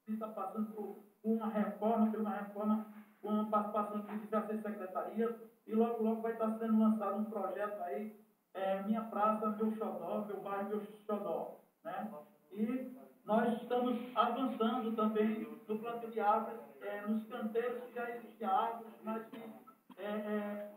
[0.07, 2.87] que está passando por uma reforma, por uma reforma
[3.21, 5.35] com a participação de diversas secretarias,
[5.67, 8.19] e logo, logo vai estar sendo lançado um projeto aí,
[8.55, 11.61] é, Minha Praça, Meu Xodó, Meu Bairro, Meu Xodó.
[11.85, 12.11] Né?
[12.53, 12.97] E
[13.29, 18.95] nós estamos avançando também no plantio de árvores, é, nos canteiros que já existem árvores,
[19.05, 19.43] mas que
[19.99, 20.71] é, é,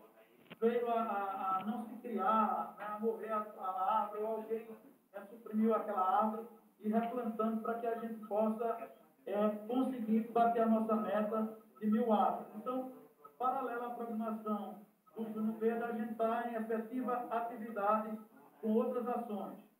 [0.59, 4.67] veio a, a, a, não se criar, né, a morrer a, a árvore, ou alguém
[5.13, 6.45] é, suprimiu aquela árvore,
[6.81, 8.89] e replantando para que a gente possa
[9.25, 12.47] é, conseguir bater a nossa meta de mil árvores.
[12.57, 12.91] Então,
[13.39, 14.75] paralelo à programação
[15.15, 18.19] do Juno Verde, a gente está em efetiva atividade
[18.59, 19.70] com outras ações.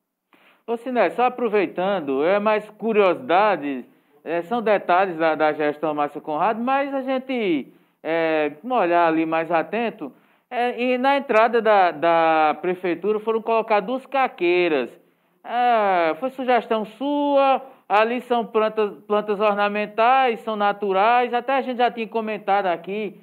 [0.71, 3.83] Ô Siné, só aproveitando, é mais curiosidade,
[4.23, 7.67] é, são detalhes da, da gestão Márcio Conrado, mas a gente,
[8.01, 10.13] é, olhar ali mais atento,
[10.49, 14.89] é, e na entrada da, da prefeitura foram colocar duas caqueiras.
[15.43, 21.91] É, foi sugestão sua, ali são plantas, plantas ornamentais, são naturais, até a gente já
[21.91, 23.19] tinha comentado aqui,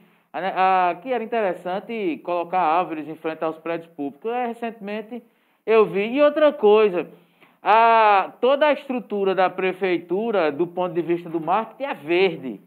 [1.00, 4.30] que era interessante colocar árvores em frente aos prédios públicos.
[4.30, 5.22] É, recentemente
[5.64, 6.12] eu vi.
[6.12, 7.08] E outra coisa,
[7.70, 12.60] a, toda a estrutura da prefeitura, do ponto de vista do marketing, é verde.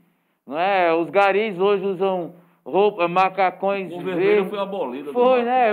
[0.45, 0.93] Não é?
[0.93, 5.11] Os garis hoje usam roupa, macacões o vermelho foi abolido.
[5.11, 5.69] Foi, né?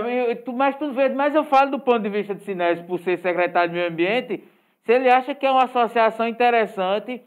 [0.55, 1.15] Mas tudo verde.
[1.15, 4.43] Mas eu falo do ponto de vista de Sinésio, por ser secretário de Meio Ambiente,
[4.81, 7.23] se ele acha que é uma associação interessante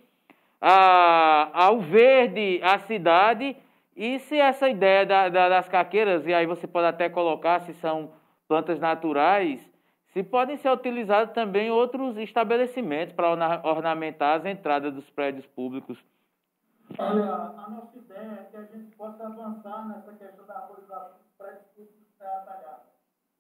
[0.60, 3.56] a, ao verde, à cidade,
[3.96, 7.74] e se essa ideia da, da, das caqueiras, e aí você pode até colocar se
[7.76, 8.10] são
[8.48, 9.71] plantas naturais,
[10.14, 13.30] se podem ser utilizados também outros estabelecimentos para
[13.64, 15.98] ornamentar as entradas dos prédios públicos.
[17.00, 21.32] Olha, a nossa ideia é que a gente possa avançar nessa questão da arborização dos
[21.38, 22.84] prédios públicos Serra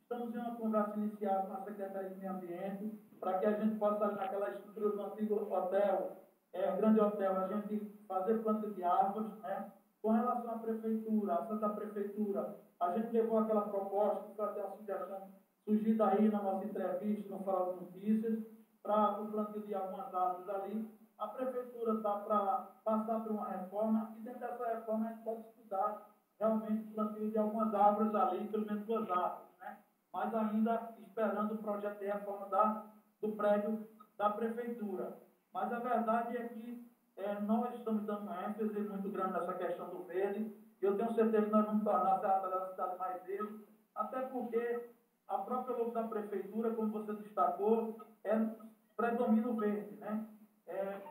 [0.01, 3.75] Estamos em uma conversa inicial com a Secretaria de Meio Ambiente para que a gente
[3.75, 6.17] possa, naquela estrutura do antigo hotel,
[6.51, 9.71] é, Grande Hotel, a gente fazer plantio de árvores, né?
[10.01, 14.63] Com relação à prefeitura, a Santa Prefeitura, a gente levou aquela proposta, que foi até
[14.63, 15.27] uma sugestão
[15.65, 18.39] surgida aí na nossa entrevista, no de Notícias,
[18.81, 20.89] para o plantio de algumas árvores ali.
[21.17, 25.41] A prefeitura está para passar por uma reforma e dentro dessa reforma a gente pode
[25.41, 26.09] estudar
[26.39, 29.77] realmente o plantio de algumas árvores ali, pelo menos duas árvores, né?
[30.11, 32.85] Mas ainda esperando o projeto de reforma da,
[33.21, 33.87] do prédio
[34.17, 35.17] da prefeitura.
[35.53, 40.03] Mas a verdade é que é, nós estamos dando ênfase muito grande nessa questão do
[40.03, 40.55] verde.
[40.81, 44.89] Eu tenho certeza que nós vamos tornar a Serra da cidade mais verde, até porque
[45.31, 49.95] a própria logo da prefeitura, como você destacou, é, o verde.
[49.95, 50.27] Né?
[50.67, 51.01] É,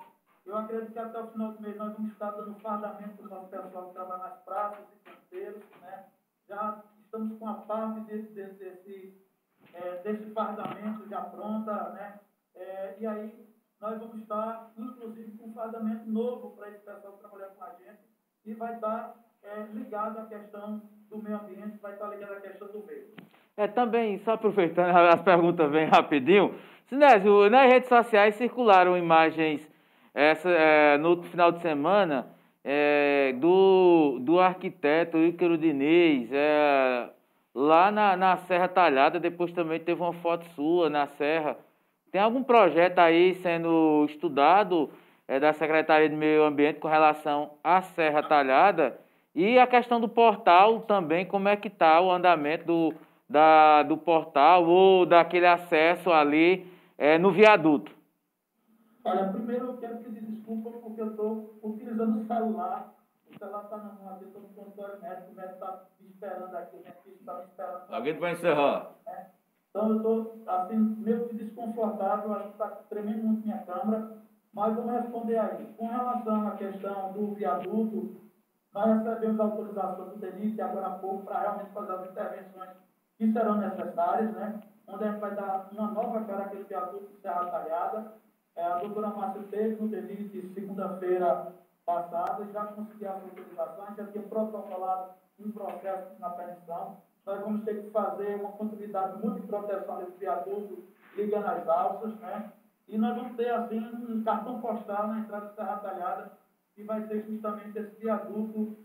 [0.45, 3.31] eu acredito que até o final do mês nós vamos estar dando fardamento para o
[3.31, 5.65] nosso pessoal que trabalha nas praças e canteiros.
[5.81, 6.05] Né?
[6.49, 9.27] Já estamos com a parte desse, desse, desse,
[9.73, 11.91] é, desse fardamento já pronta.
[11.91, 12.21] Né?
[12.55, 13.49] É, e aí
[13.81, 17.73] nós vamos estar, inclusive, com um fardamento novo para esse pessoal que trabalha com a
[17.73, 18.01] gente
[18.45, 22.69] e vai estar é, ligado à questão do meio ambiente, vai estar ligado à questão
[22.69, 23.15] do meio.
[23.61, 26.55] É, também, só aproveitando, as perguntas vêm rapidinho.
[26.87, 29.61] Sinésio, nas redes sociais circularam imagens
[30.15, 32.27] essa, é, no final de semana
[32.65, 37.11] é, do, do arquiteto Ícaro Diniz, é,
[37.55, 41.57] lá na, na Serra Talhada, depois também teve uma foto sua na Serra
[42.11, 44.91] tem algum projeto aí sendo estudado
[45.29, 48.99] é, da Secretaria de Meio Ambiente com relação à Serra Talhada?
[49.35, 52.95] E a questão do portal também, como é que está o andamento do,
[53.31, 56.67] da, do portal ou daquele acesso ali
[56.99, 57.95] é, no viaduto?
[59.05, 62.93] Olha, primeiro eu quero pedir desculpa porque eu estou utilizando o celular.
[63.31, 66.57] O celular está na mão aqui, estou no consultório médico, o médico está me esperando
[66.57, 67.95] aqui, o médico está me esperando.
[67.95, 68.91] Alguém vai encerrar.
[69.07, 69.27] É.
[69.71, 74.19] Então eu estou assim, meio que desconfortável, acho que está tremendo muito minha câmera,
[74.53, 75.67] mas vamos responder aí.
[75.79, 78.21] Com relação à questão do viaduto,
[78.75, 82.90] nós recebemos autorização do DENIT agora há pouco para realmente fazer as intervenções
[83.21, 84.63] que serão necessárias, né?
[84.89, 88.15] onde a gente vai dar uma nova cara àquele viaduto de Serra Talhada.
[88.57, 91.53] É, a doutora Márcia teve no DENIT segunda-feira
[91.85, 96.97] passada, já conseguiu as autorizações, já tinha protocolado um processo na permissão
[97.27, 100.83] nós vamos ter que fazer uma continuidade muito de proteção desse viaduto
[101.15, 102.53] ligando as alças, né?
[102.89, 106.33] E nós vamos ter, assim, um cartão postal na entrada de Serra Talhada,
[106.75, 108.77] que vai ser justamente esse viaduto.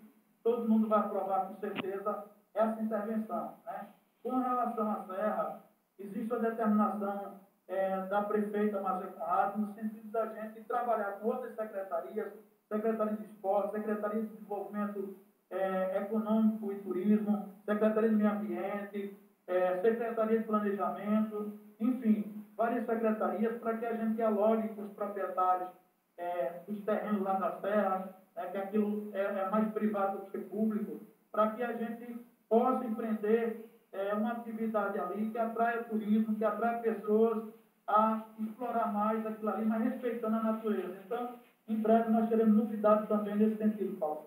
[0.44, 3.88] Todo mundo vai aprovar, com certeza, essa intervenção, né?
[4.26, 5.62] Com relação à serra,
[6.00, 11.56] existe a determinação é, da prefeita Márcia Conrado no sentido da gente trabalhar com outras
[11.56, 12.34] secretarias,
[12.68, 15.16] Secretaria de Esporte, Secretaria de Desenvolvimento
[15.52, 19.16] é, Econômico e Turismo, Secretaria de Meio Ambiente,
[19.46, 25.70] é, Secretaria de Planejamento, enfim, várias secretarias para que a gente dialogue com os proprietários
[26.18, 30.40] é, dos terrenos lá na terra, né, que aquilo é, é, mais privado do que
[30.40, 31.00] público,
[31.32, 32.20] para que a gente
[32.50, 37.44] possa empreender é, uma atividade ali que atraia turismo, que atraia pessoas
[37.88, 40.98] a explorar mais aquilo ali, mas respeitando a natureza.
[41.06, 41.30] Então,
[41.70, 44.26] em breve nós teremos novidades também nesse sentido, Paulo.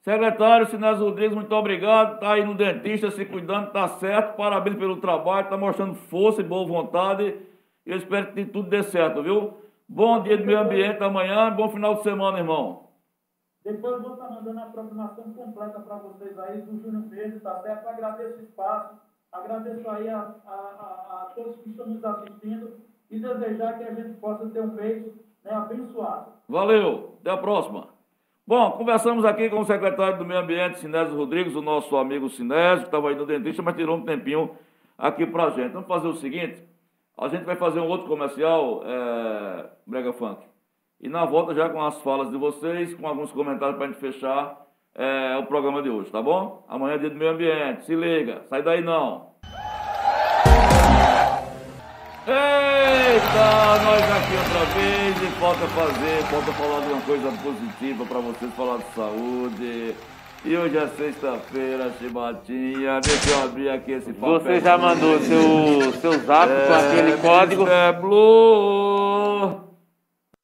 [0.00, 2.14] Secretário Sinésio Rodrigues, muito obrigado.
[2.14, 4.36] Está aí no dentista se cuidando, está certo.
[4.36, 7.36] Parabéns pelo trabalho, está mostrando força e boa vontade.
[7.84, 9.54] Eu espero que tudo dê certo, viu?
[9.88, 12.87] Bom dia do meio ambiente amanhã, bom final de semana, irmão.
[13.68, 17.86] Depois vou estar mandando a programação completa para vocês aí do Júnior Verde, tá certo?
[17.86, 18.94] Agradeço o espaço,
[19.30, 22.78] agradeço aí a, a, a, a, todos que estão nos assistindo
[23.10, 25.12] e desejar que a gente possa ter um mês
[25.44, 26.32] né, abençoado.
[26.48, 27.88] Valeu, até a próxima.
[28.46, 32.84] Bom, conversamos aqui com o secretário do Meio Ambiente, Sinésio Rodrigues, o nosso amigo Sinésio,
[32.84, 34.56] que estava aí no dentista, mas tirou um tempinho
[34.96, 35.72] aqui para a gente.
[35.72, 36.66] Vamos fazer o seguinte,
[37.18, 40.47] a gente vai fazer um outro comercial, é, Brega Funk,
[41.00, 44.00] e na volta já com as falas de vocês, com alguns comentários para a gente
[44.00, 44.56] fechar
[44.94, 46.64] é, o programa de hoje, tá bom?
[46.68, 49.28] Amanhã é dia do Meio Ambiente, se liga, sai daí não.
[52.26, 58.18] Eita, nós aqui outra vez e falta fazer, falta falar de uma coisa positiva para
[58.18, 59.94] vocês, falar de saúde.
[60.44, 63.00] E hoje é sexta-feira, chibatinha.
[63.00, 64.40] Deixa eu abrir aqui esse papel.
[64.40, 67.66] Você já mandou seu, seu zap é, com aquele código?
[67.66, 68.97] É Blue.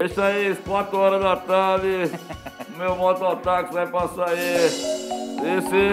[0.04, 2.10] Deixa aí, 4 horas da tarde.
[2.76, 4.66] meu mototáxi vai passar aí.
[4.66, 5.92] Esse.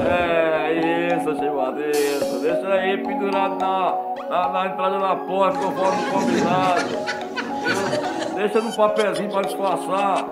[0.00, 2.38] É isso, chibata, isso.
[2.40, 3.98] Deixa aí pendurado na
[4.28, 6.84] na, na entrada da porta, conforme combinado.
[8.36, 10.24] Deixa no papelzinho para disfarçar.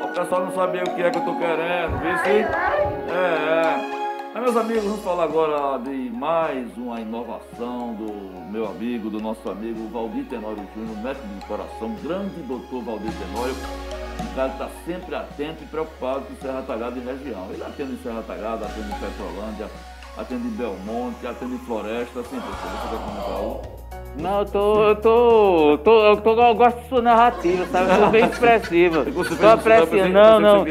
[0.00, 2.10] O pessoal não saber o que é que eu tô querendo, viu?
[2.12, 2.42] É,
[3.10, 3.95] é.
[4.36, 9.48] Aí, meus amigos, vamos falar agora de mais uma inovação do meu amigo, do nosso
[9.48, 13.54] amigo Valdir Tenório Júnior, médico de coração, grande doutor Valdir Tenório.
[14.20, 17.46] Um cara está sempre atento e preocupado com Serra Talhada e região.
[17.50, 19.70] Ele atende em Serra Talhada, atende em Petrolândia,
[20.18, 22.36] atende em Belmonte, atende em Floresta, assim.
[22.38, 23.62] Você quer comentar algo?
[24.18, 27.90] Não, eu tô, eu tô, eu tô, eu, tô, eu gosto de sua narrativa, sabe?
[27.90, 29.02] Eu sou bem expressiva.
[29.16, 30.12] Você Tô você- apreciando.
[30.12, 30.64] Não, não.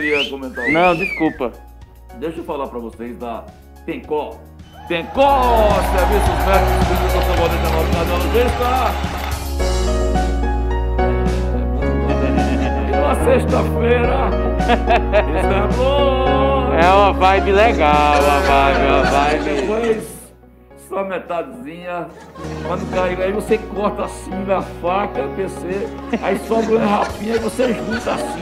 [0.72, 1.65] Não, desculpa.
[2.20, 3.44] Deixa eu falar para vocês da
[3.86, 4.38] Tencó.
[4.88, 6.96] Tencó, serviços médicos.
[7.38, 8.72] Valdir Tenório, cardiologista.
[12.88, 14.30] E na sexta-feira,
[15.38, 15.76] estamos...
[16.82, 19.44] É uma vibe legal, uma vibe, uma vibe.
[19.44, 20.15] Depois,
[20.96, 22.08] só metadezinha.
[22.66, 25.90] Quando cai, aí você corta assim na faca, PC,
[26.24, 28.42] aí sobra uma rapinha e você junta assim.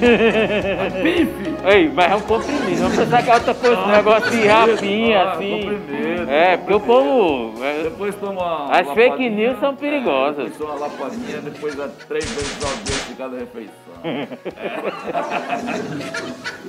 [1.01, 1.56] Bife!
[1.66, 5.32] Ei, mas é um comprimido, não precisa sacar outra coisa, um negócio de rapinha, Ah,
[5.34, 5.51] assim.
[5.51, 7.64] comprimido, É, porque o povo.
[7.64, 10.51] é, Depois toma As fake news são perigosas.
[10.51, 13.74] Depois toma uma lapadinha, depois dá três vezes ao dia de cada refeição.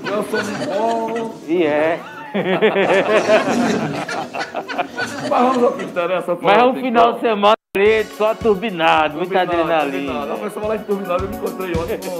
[0.04, 0.10] É.
[0.10, 1.98] Eu sou bom, E é.
[5.30, 6.38] Mas vamos ao que interessa.
[6.40, 7.14] Mas é um de final qual?
[7.14, 9.90] de semana preto, só turbinado, muita adrenalina.
[9.90, 10.30] turbinado.
[10.30, 12.10] Rapaz, falar em turbinado, eu me encontrei ontem com,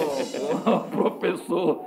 [0.65, 1.81] com um professor,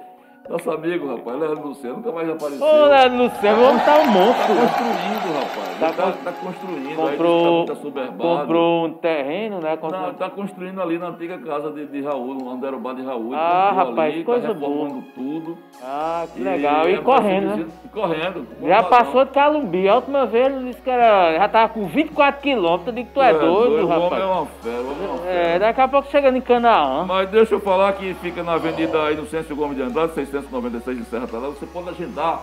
[0.49, 2.65] nosso amigo, rapaz, Leandro Luciano, nunca mais apareceu.
[2.65, 4.55] Ô, Leandro Luciano, vamos tá um Tá monstro.
[4.55, 5.67] construindo, rapaz.
[5.79, 6.95] Tá Tá, tá, con- tá construindo.
[6.95, 9.77] Comprou, aí tá comprou um terreno, né?
[9.77, 13.33] Comprou- Não, tá construindo ali na antiga casa de, de Raul, no Anderubá de Raul.
[13.35, 15.57] Ah, rapaz, ali, coisa tá reformando tudo.
[15.83, 16.89] Ah, que legal.
[16.89, 17.65] E, é correndo, né?
[17.93, 18.47] Correndo.
[18.63, 18.89] Já razão.
[18.89, 19.87] passou de Calumbi.
[19.87, 22.87] A última vez ele disse que era, já tava com 24 quilômetros.
[22.87, 24.23] Eu digo que tu é, doido, O homem é rapaz.
[24.23, 25.33] uma fera, o homem é uma fera.
[25.49, 27.05] É, daqui a pouco chegando em Canaã.
[27.07, 31.27] Mas deixa eu falar que fica na Avenida Inocêncio Gomes de Andrade, 696 em Serra
[31.27, 31.51] Talhada.
[31.51, 32.41] Você pode agendar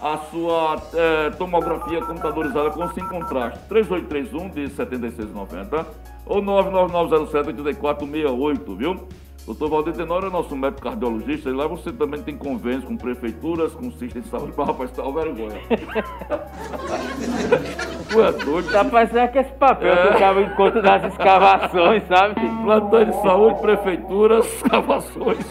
[0.00, 3.60] a sua eh, tomografia computadorizada com 5 contrastes.
[3.68, 5.86] 3831 de 7690
[6.26, 9.06] ou 99907-8468, viu?
[9.46, 13.72] Doutor Valdir Tenório é nosso médico cardiologista e lá você também tem convênios com prefeituras,
[13.74, 14.52] com sistema de saúde.
[14.56, 15.60] Mas, rapaz, tá uma vergonha.
[18.10, 18.72] tu é doido.
[18.72, 20.08] Tá parecendo que esse papel É.
[20.08, 22.34] que o cara encontra nas escavações, sabe?
[22.64, 25.46] Plantão de saúde, prefeituras, escavações.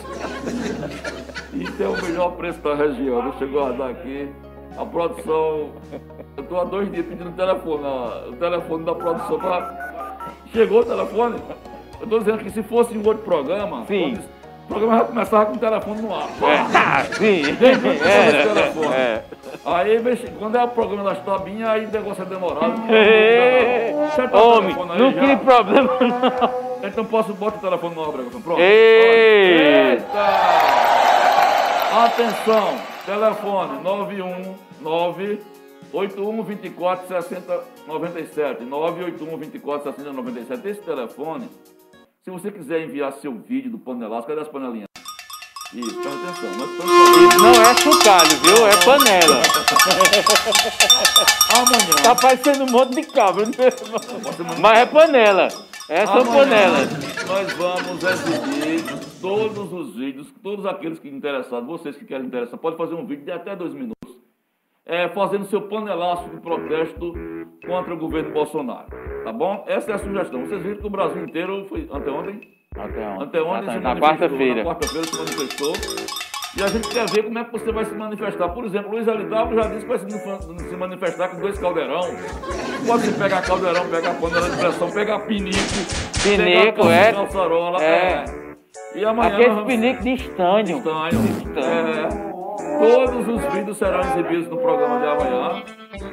[1.55, 3.21] E tem o melhor preço da região.
[3.29, 4.29] Deixa eu guardar aqui.
[4.77, 5.69] A produção.
[6.35, 7.83] Eu tô há dois dias pedindo o telefone,
[8.29, 10.29] o telefone da produção pra.
[10.51, 11.37] Chegou o telefone?
[12.01, 14.17] Eu tô dizendo que se fosse em outro programa, Sim.
[14.65, 16.27] o programa já começava com o telefone no ar.
[16.75, 17.41] Ah, sim.
[17.61, 19.23] Era, Era, é.
[19.65, 22.73] Aí, mexe- quando é o programa das tabinhas, aí o negócio é demorado.
[24.13, 25.21] Você tá o Homem, telefone aí não já?
[25.21, 26.65] crie problema não.
[26.87, 28.59] Então posso botar o telefone no obra, pronto.
[28.59, 29.93] Ei.
[29.93, 30.84] Eita!
[31.95, 32.75] Atenção,
[33.05, 35.39] telefone 919
[35.93, 41.49] 81 24 60 97 981 24 60 97 Esse telefone,
[42.21, 44.89] se você quiser enviar seu vídeo do panelaço, cadê as panelinhas?
[45.73, 46.49] Isso, presta atenção.
[47.29, 48.67] Isso não é chocalho, viu?
[48.67, 49.41] É panela.
[51.55, 51.95] amanhã.
[52.03, 53.53] Tá parecendo um monte de cabra, né?
[54.59, 55.47] Mas é panela.
[55.87, 56.77] É só Amanhã panela.
[57.27, 58.83] Nós vamos exibir
[59.21, 63.25] todos os vídeos, todos aqueles que interessados, vocês que querem interessar, pode fazer um vídeo
[63.25, 64.19] de até dois minutos,
[64.83, 67.13] é, fazendo seu panelaço de protesto
[67.65, 68.87] contra o governo Bolsonaro.
[69.23, 69.63] Tá bom?
[69.67, 70.45] Essa é a sugestão.
[70.45, 72.41] Vocês viram que o Brasil inteiro foi anteontem?
[72.75, 73.23] Até ontem.
[73.23, 74.63] Anteontem se Na quarta-feira.
[74.63, 75.73] Na quarta-feira se manifestou.
[76.57, 78.47] E a gente quer ver como é que você vai se manifestar.
[78.49, 81.99] Por exemplo, Luiz LW já disse que vai se manif- se manifestar com dois caldeirão.
[82.87, 85.57] Pode pegar caldeirão, pegar panela de pressão, pegar pinico.
[86.23, 87.13] Pinico, pegar é.
[87.13, 88.23] calçarola, É.
[88.95, 90.77] E amanhã Aquele vamos- pinico de estânio.
[90.77, 91.19] Estranho.
[91.57, 92.35] É.
[92.79, 95.63] Todos os vídeos serão exibidos no programa de amanhã.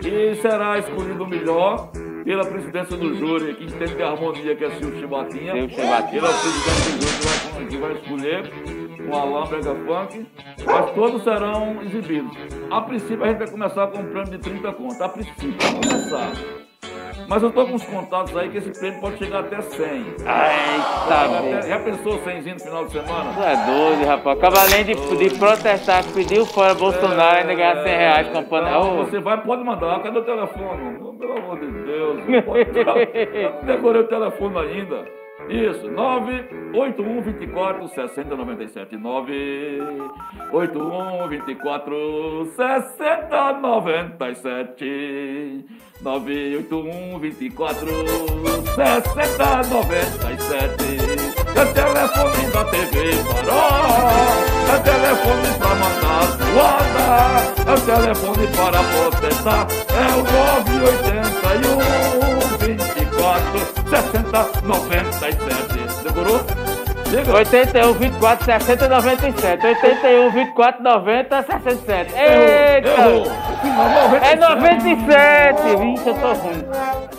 [0.05, 1.91] E será escolhido o melhor
[2.25, 5.53] pela presidência do júri, que entende de harmonia, que é Silvio Chibatinha.
[5.53, 6.21] Silvio Chibatinha.
[6.21, 10.27] É o presidente do júri que vai, que vai escolher o Alan Brega Funk.
[10.65, 12.37] Mas todos serão exibidos.
[12.71, 15.01] A princípio, a gente vai começar com um prêmio de 30 contas.
[15.01, 16.33] A princípio, vai começar.
[17.29, 19.87] Mas eu tô com uns contatos aí que esse prêmio pode chegar até 100.
[19.87, 20.29] Eita,
[21.09, 23.33] Até- já pensou 100 no final de semana?
[23.35, 24.39] Tu é doido, rapaz.
[24.39, 28.85] Acaba além de, de protestar, pediu fora Bolsonaro, ainda ganhar 100 reais com a panela.
[28.87, 30.03] Então, você vai, pode mandar.
[30.03, 30.99] Cadê o telefone?
[31.19, 32.21] Pelo amor de Deus.
[32.45, 35.05] pode- decorei o telefone ainda.
[35.53, 38.97] Isso, 981 24 60 97.
[38.97, 45.67] 981 24 60 97.
[46.01, 47.87] 981 24
[48.75, 50.85] 60 97.
[51.55, 54.09] É telefone da TV Farol.
[54.73, 57.45] É telefone pra mandar zoada.
[57.61, 59.69] É telefone para protestar.
[59.93, 62.92] É o 981 24
[63.89, 65.37] 60 97.
[66.05, 66.41] Decorou?
[67.11, 67.35] Diga.
[67.35, 69.67] 81, 24, 60, 97.
[69.67, 72.15] 81, 24, 90, 67.
[72.15, 72.89] Eita!
[72.89, 73.25] Errou.
[73.61, 74.33] Final 97.
[74.33, 75.77] É 97!
[75.77, 76.65] Vixe, eu tô ruim.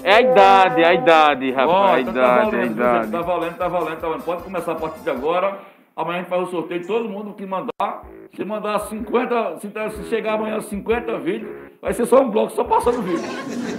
[0.03, 1.93] É a idade, a idade, rapaz.
[1.95, 2.71] A então tá idade, a valendo, gente?
[2.73, 3.11] idade.
[3.11, 4.23] tá valendo, tá valendo, tá valendo.
[4.23, 5.59] Pode começar a partir de agora.
[5.95, 8.01] Amanhã a gente faz o sorteio todo mundo que mandar.
[8.35, 11.51] Se mandar 50, se, tá- se chegar amanhã 50 vídeos,
[11.83, 13.29] vai ser só um bloco, só passando vídeo.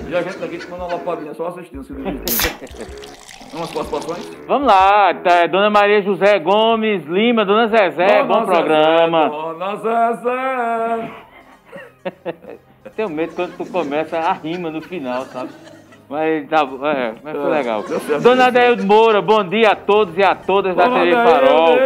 [0.08, 2.22] E a gente daqui te manda uma lapadinha só assistindo esse vídeo.
[3.52, 4.30] Umas participações?
[4.46, 9.22] Vamos lá, tá, Dona Maria José Gomes Lima, Dona Zezé, bom Dona programa.
[9.24, 11.10] Zezé, Dona Zezé.
[12.94, 15.50] Tenho medo quando tu começa a rima no final, sabe?
[16.08, 17.82] Mas tá bom, é, mas foi É, legal.
[18.22, 18.46] Dona.
[18.46, 21.30] Adeildo Moura, bom dia a todos e a todas da Dona TV Adeildo.
[21.46, 21.76] Farol.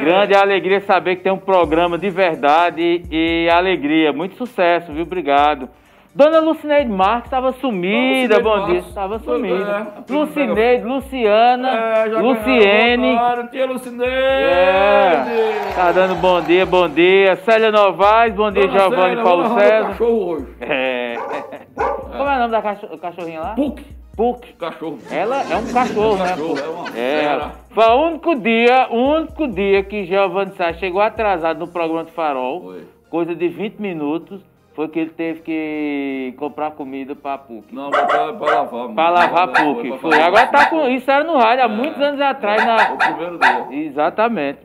[0.00, 4.12] Grande alegria saber que tem um programa de verdade e alegria.
[4.12, 5.02] Muito sucesso, viu?
[5.02, 5.68] Obrigado.
[6.12, 8.78] Dona Lucineide Marques estava sumida, bom dia.
[8.80, 9.86] Estava sumida.
[10.08, 10.12] é.
[10.12, 13.14] Lucineide, Luciana, É, Luciene.
[13.14, 14.12] ganharam, Tia Lucineide.
[14.12, 17.36] É, tá dando bom dia, bom dia.
[17.36, 19.86] Célia Novaes, bom dia, Dona Giovanni Célia, Paulo César.
[19.88, 20.46] cachorro hoje.
[20.60, 21.14] É.
[21.76, 23.54] Como é o nome da cacho- cachorrinha lá?
[23.54, 23.80] Puck.
[24.20, 24.52] Puck.
[24.58, 24.98] Cachorro.
[25.10, 26.28] Ela é um cachorro, né?
[26.28, 27.50] Cachorro, é uma É.
[27.70, 32.10] Foi o único dia, o único dia que Giovanni Sá chegou atrasado no programa de
[32.10, 32.74] Farol,
[33.08, 34.42] coisa de 20 minutos,
[34.74, 37.74] foi que ele teve que comprar comida pra Puck.
[37.74, 38.72] Não, pra, pra, lavar.
[38.72, 38.94] mano.
[38.94, 39.88] Pra lavar Puck.
[39.88, 40.20] pra Foi.
[40.20, 40.86] Agora tá com.
[40.88, 42.96] Isso era no rádio há muitos anos atrás O na.
[42.96, 43.86] primeiro dia.
[43.86, 44.58] Exatamente.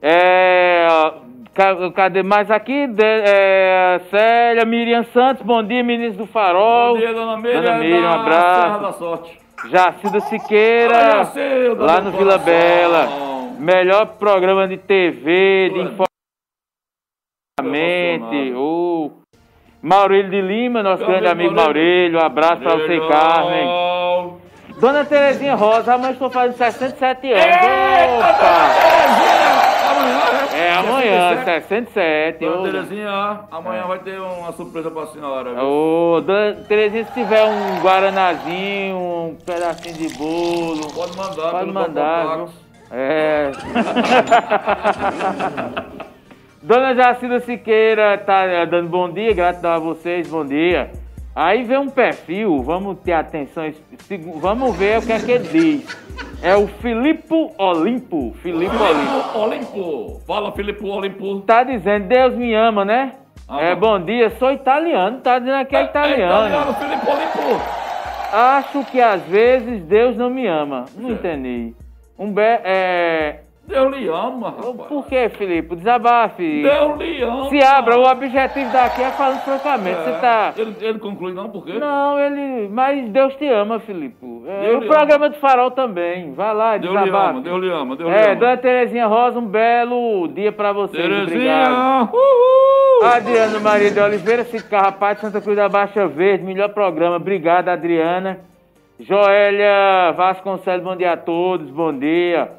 [0.00, 0.86] É,
[1.94, 2.86] cadê mais aqui?
[2.86, 6.94] De, é, Célia, Miriam Santos, bom dia, ministro do Farol.
[6.94, 7.62] Bom dia, dona Miriam.
[7.62, 8.62] Dona Miriam, um abraço.
[8.62, 9.40] Serra da Sorte.
[9.68, 12.38] Jacilda Siqueira, Jacilda, lá no Vila.
[12.38, 13.08] Bela.
[13.58, 16.06] Melhor programa de TV, de informação.
[18.56, 19.10] O
[19.82, 22.18] Maurílio de Lima, nosso grande amigo Maurílio.
[22.18, 24.38] Um abraço pra você, Carmen.
[24.80, 27.44] Dona Terezinha Rosa, amanhã estou fazendo 67 anos.
[27.44, 29.29] Opa!
[30.78, 31.10] Amanhã?
[31.10, 31.68] É amanhã, 67.
[31.68, 32.38] 67.
[32.44, 35.54] Dona Ô, Terezinha, amanhã vai ter uma surpresa pra senhora.
[35.54, 35.62] viu?
[35.64, 41.50] Ô, Dona Terezinha, se tiver um guaranazinho, um pedacinho de bolo, Pode mandar.
[41.50, 42.48] pode pelo mandar, viu?
[42.92, 43.50] É.
[46.62, 50.90] Dona Jacilda Siqueira tá eh, dando bom dia, gratidão a vocês, bom dia.
[51.42, 53.64] Aí vem um perfil, vamos ter atenção,
[54.42, 55.98] vamos ver o que é que ele diz.
[56.42, 59.38] É o Filipe Olimpo, Filipe Olimpo.
[59.38, 60.20] Olimpo.
[60.26, 61.40] Fala, Filipe Olimpo.
[61.40, 63.14] Tá dizendo, Deus me ama, né?
[63.48, 63.76] Ah, é, tá.
[63.76, 66.46] bom dia, sou italiano, tá dizendo que é É italiano.
[66.46, 67.62] italiano, Filipe Olimpo.
[68.34, 70.84] Acho que às vezes Deus não me ama.
[70.94, 71.74] Não entendi.
[72.18, 72.42] Um be...
[72.42, 73.40] é...
[73.70, 74.88] Deus lhe ama, rapaz.
[74.88, 75.76] Por que, Filipe?
[75.76, 76.62] Desabafe.
[76.62, 77.48] Deus lhe ama.
[77.48, 79.98] Se abra, o objetivo daqui é falando francamente.
[80.00, 80.02] É.
[80.02, 80.52] Você tá.
[80.56, 81.74] Ele, ele conclui não, por quê?
[81.78, 82.68] Não, ele.
[82.68, 84.16] Mas Deus te ama, Filipe.
[84.46, 86.32] É, o lhe programa de farol também.
[86.32, 87.30] Vai lá, Deus lhe desabafe.
[87.30, 88.36] ama, Deus lhe ama, Deus lhe É, ama.
[88.36, 91.00] dona Terezinha Rosa, um belo dia pra vocês.
[91.02, 93.06] Terezinha, uhul!
[93.08, 97.16] Adriana Maria de Oliveira, Cid Carrapato, de Santa Cruz da Baixa Verde, melhor programa.
[97.16, 98.40] Obrigado, Adriana.
[98.98, 102.50] Joélia Vasconcelos, bom dia a todos, bom dia.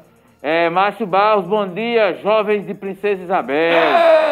[0.44, 3.78] É, Márcio Barros, bom dia, jovens de Princesa Isabel.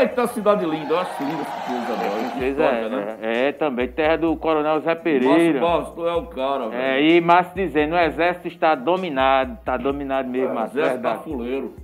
[0.00, 2.10] Eita, cidade linda, eu acho linda coisa, Isabel.
[2.10, 3.16] Princesa, História, né?
[3.22, 5.60] é, é, também, terra do Coronel Zé Márcio Pereira.
[5.60, 6.82] Barros, tu é o cara, velho.
[6.82, 11.22] É, e Márcio dizendo, o exército está dominado, está dominado mesmo, Márcio, Exército verdade.
[11.22, 11.74] fuleiro.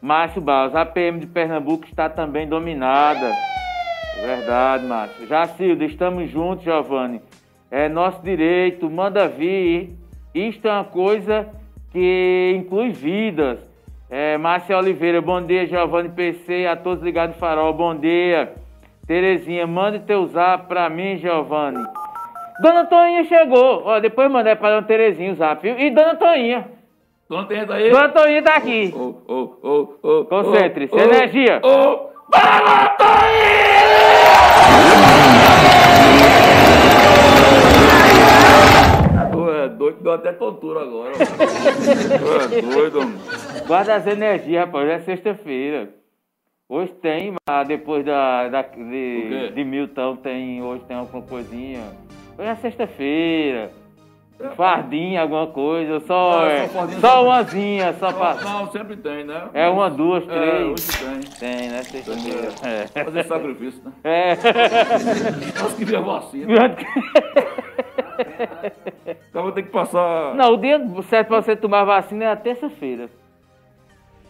[0.00, 3.30] Márcio Barros, a PM de Pernambuco está também dominada.
[4.22, 5.26] Verdade, Márcio.
[5.26, 7.20] Jacilda, estamos juntos, Giovanni.
[7.70, 9.94] É nosso direito, manda vir.
[10.34, 11.59] Isto é uma coisa
[11.90, 13.58] que inclui vidas.
[14.08, 18.52] É, Márcia Oliveira, bom dia, Giovanni PC, a todos ligados no farol, bom dia.
[19.06, 21.82] Terezinha, mande teu zap pra mim, Giovanni.
[22.60, 23.82] Dona Toinha chegou.
[23.84, 25.78] Ó, depois mandei pra Dona Terezinha o zap, viu?
[25.78, 26.68] E Dona Toinha.
[27.28, 27.90] Dona Teresa aí.
[27.90, 28.92] Dona Toinha tá aqui.
[28.94, 30.24] Ô, ô, ô, ô.
[30.24, 30.94] Concentre-se.
[30.94, 31.60] ô, Energia.
[31.62, 33.70] Ô, Dona Toinha!
[39.80, 41.12] É doido, deu até tontura agora.
[41.14, 43.18] Tu é doido, mano.
[43.66, 44.84] Guarda as energias, rapaz.
[44.84, 45.88] Hoje é sexta-feira.
[46.68, 51.80] Hoje tem, mas depois da, da- de, de Milton, tem, hoje tem alguma coisinha.
[52.38, 53.70] Hoje é sexta-feira.
[54.56, 56.00] Fardinha, alguma coisa.
[56.00, 58.34] Só, Ah, é, só fardinha, só umazinha, só pra.
[58.36, 59.48] Não, sempre tem, né?
[59.54, 60.66] É uma, duas, É, três.
[60.72, 61.48] hoje tem.
[61.58, 61.82] Tem, né?
[61.82, 62.48] Sexta-feira.
[62.94, 63.04] É.
[63.04, 63.92] Fazer sacrifício, né?
[64.04, 64.36] É.
[65.60, 66.46] Nós que via vacina.
[69.30, 70.34] Então vou ter que passar.
[70.34, 73.08] Não, o dia certo pra você tomar vacina é a terça-feira.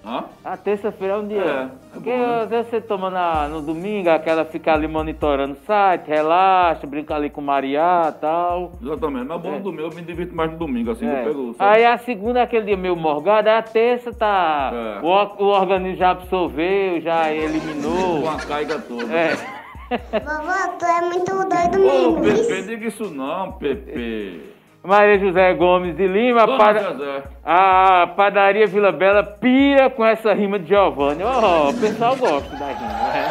[0.02, 0.24] Hã?
[0.42, 1.42] A terça-feira é um dia.
[1.42, 2.40] É, é Porque né?
[2.42, 7.14] às vezes você toma na, no domingo, aquela fica ali monitorando o site, relaxa, brinca
[7.14, 8.72] ali com o Mariá e tal.
[8.82, 9.26] Exatamente.
[9.26, 11.20] Mas bom, no domingo eu me divirto mais no domingo, assim, É.
[11.20, 11.54] eu pego.
[11.54, 11.70] sabe?
[11.76, 14.70] Aí a segunda é aquele dia meio morgado, aí a terça tá.
[14.72, 15.04] É.
[15.04, 18.22] O, o organismo já absorveu, já eliminou.
[18.22, 19.12] Com a caiga toda.
[19.14, 19.59] É.
[19.90, 22.20] Vovó, tu é muito doido Ô, mesmo.
[22.22, 22.66] Pepe, isso.
[22.68, 24.40] diga isso não, Pepe.
[24.82, 30.58] Maria José Gomes de Lima, Dona para- a padaria Vila Bela pira com essa rima
[30.58, 31.22] de Giovanni.
[31.22, 33.26] Ó, o pessoal gosta da rima, né?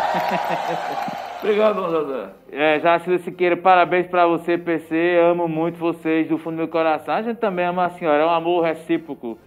[1.41, 2.29] Obrigado, dona Zezé.
[2.51, 5.17] É, Jacilda Siqueira, parabéns pra você, PC.
[5.23, 7.15] Amo muito vocês do fundo do meu coração.
[7.15, 9.37] A gente também ama a senhora, é um amor recíproco.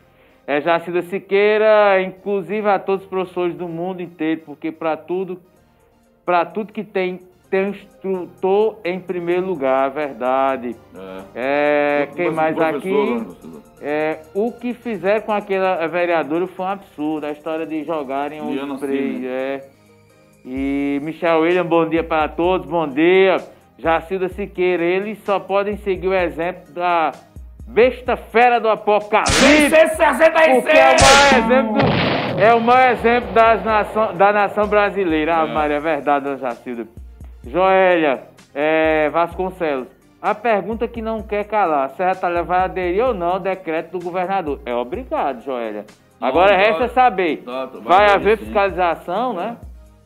[0.47, 5.39] É Jacilda Siqueira, inclusive a todos os professores do mundo inteiro, porque pra tudo,
[6.25, 7.21] para tudo que tem,
[7.51, 10.77] tem um instrutor em primeiro lugar, verdade.
[11.35, 12.03] É.
[12.05, 13.27] É, quem mais aqui?
[13.81, 17.27] É, o que fizeram com aquela vereadora foi um absurdo.
[17.27, 18.97] A história de jogarem um spray.
[19.15, 19.27] Cine.
[19.27, 19.69] É.
[20.45, 23.37] E Michel William, bom dia para todos, bom dia.
[23.79, 27.13] Jacilda Siqueira, eles só podem seguir o exemplo da
[27.67, 29.41] besta fera do apocalipse.
[29.41, 33.31] Porque é o maior exemplo, do- é o maior exemplo
[33.65, 35.37] nação, da nação brasileira.
[35.37, 36.87] Ah, Maria, é verdade, dona Jacilda.
[37.47, 38.23] Joélia
[38.55, 39.89] é, Vasconcelos.
[40.21, 44.05] A pergunta que não quer calar: Serra Talha vai aderir ou não ao decreto do
[44.05, 44.61] governador?
[44.65, 45.85] É obrigado, Joélia.
[46.21, 49.57] Não, Agora vai- resta saber: Tá, tá, vai haver fiscalização, né?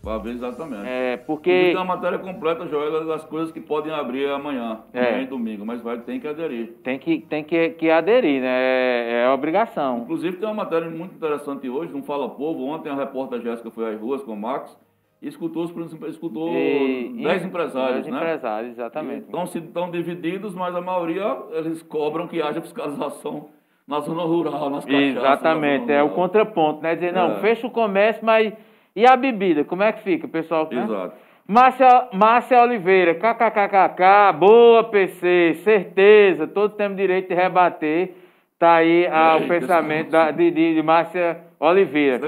[0.07, 0.87] Vai ver exatamente.
[0.87, 1.51] É, porque.
[1.51, 5.09] Tem uma matéria completa, Joel, das coisas que podem abrir amanhã, É.
[5.09, 6.75] amanhã domingo, mas vai, tem que aderir.
[6.85, 8.47] Tem que, tem que, que aderir, né?
[8.49, 10.03] É, é obrigação.
[10.05, 12.67] Inclusive, tem uma matéria muito interessante hoje, no Fala Povo.
[12.67, 14.79] Ontem a repórter Jéssica foi às ruas com o Max
[15.21, 15.73] e escutou, os,
[16.09, 18.17] escutou E- 10 e- empresários, dez né?
[18.17, 19.25] empresários, exatamente.
[19.25, 23.49] Estão, estão divididos, mas a maioria eles cobram que haja fiscalização
[23.89, 26.95] na zona rural, nas na Exatamente, é o contraponto, né?
[26.95, 27.41] Dizer, não, É.
[27.41, 28.53] fecha o comércio, mas.
[28.97, 29.63] E a bebida?
[29.63, 30.67] Como é que fica, pessoal?
[30.73, 30.83] né?
[30.83, 31.15] Exato.
[31.47, 38.15] Márcia, Márcia Oliveira, kkkk, boa PC, certeza, todos temos direito de rebater.
[38.59, 42.27] Tá aí ah, o pensamento da, de, de, de Márcia Oliveira.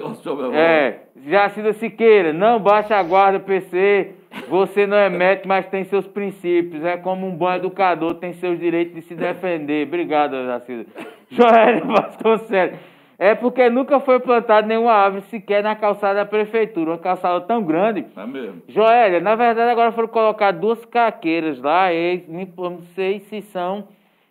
[0.53, 4.13] É, Jacida Siqueira, não baixa a guarda, PC.
[4.49, 6.85] Você não é médico, mas tem seus princípios.
[6.85, 9.87] É como um bom educador, tem seus direitos de se defender.
[9.87, 10.85] Obrigado, Jacida.
[11.31, 12.79] Joel Vasconcelos.
[13.19, 16.93] É porque nunca foi plantada nenhuma árvore sequer na calçada da prefeitura.
[16.93, 18.07] Uma calçada tão grande.
[18.17, 18.63] É mesmo.
[18.69, 22.25] Joélia, na verdade agora foram colocar duas caqueiras lá, e
[22.57, 23.89] não sei se são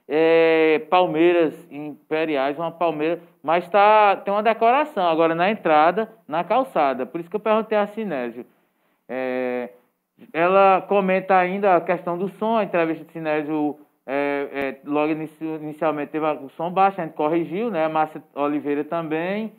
[0.07, 7.05] é, palmeiras imperiais, uma palmeira, mas tá, tem uma decoração agora na entrada, na calçada.
[7.05, 8.45] Por isso que eu perguntei a Sinésio.
[9.09, 9.69] É,
[10.31, 13.77] ela comenta ainda a questão do som, a entrevista de Sinésio
[14.07, 17.87] é, é, logo inici- inicialmente teve o som baixo, a gente corrigiu, né?
[17.89, 19.51] Márcia Oliveira também.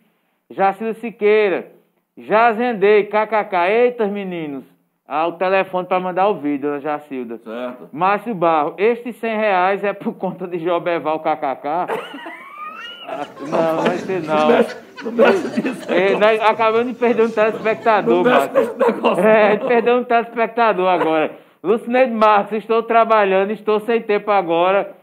[0.50, 1.70] Jacilda Siqueira,
[2.16, 3.54] já zendei, kkk.
[3.68, 4.64] Eita, meninos.
[5.06, 7.38] Ah, o telefone para mandar o vídeo, dona Jacilda.
[7.38, 7.88] Certo.
[7.92, 11.66] Márcio Barro, estes 100 reais é por conta de Jobeval kkk?
[11.68, 11.86] Ah,
[13.40, 14.50] Não, não vai ser não.
[15.94, 18.76] É, nós acabamos de perder um telespectador, Márcio.
[19.26, 21.30] É, perdeu um telespectador agora.
[21.62, 24.96] Lucineide Marcos, estou trabalhando, estou sem tempo agora.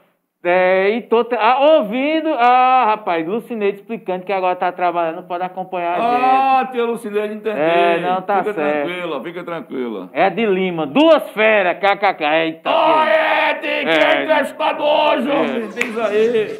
[0.47, 2.29] É, e tô ah, ouvindo.
[2.35, 6.23] Ah, rapaz, Lucineide explicando que agora está trabalhando, pode acompanhar a gente.
[6.23, 7.59] Ah, tia Lucilene, entendi.
[7.59, 8.85] É, não, tá fica certo.
[8.85, 10.09] tranquila, fica tranquila.
[10.13, 12.23] É de Lima, duas feras, kkk.
[12.23, 14.23] Eita, Ah, é, tem que É.
[14.23, 15.63] é testador, jovem.
[15.63, 15.67] É.
[15.67, 16.59] Diz aí.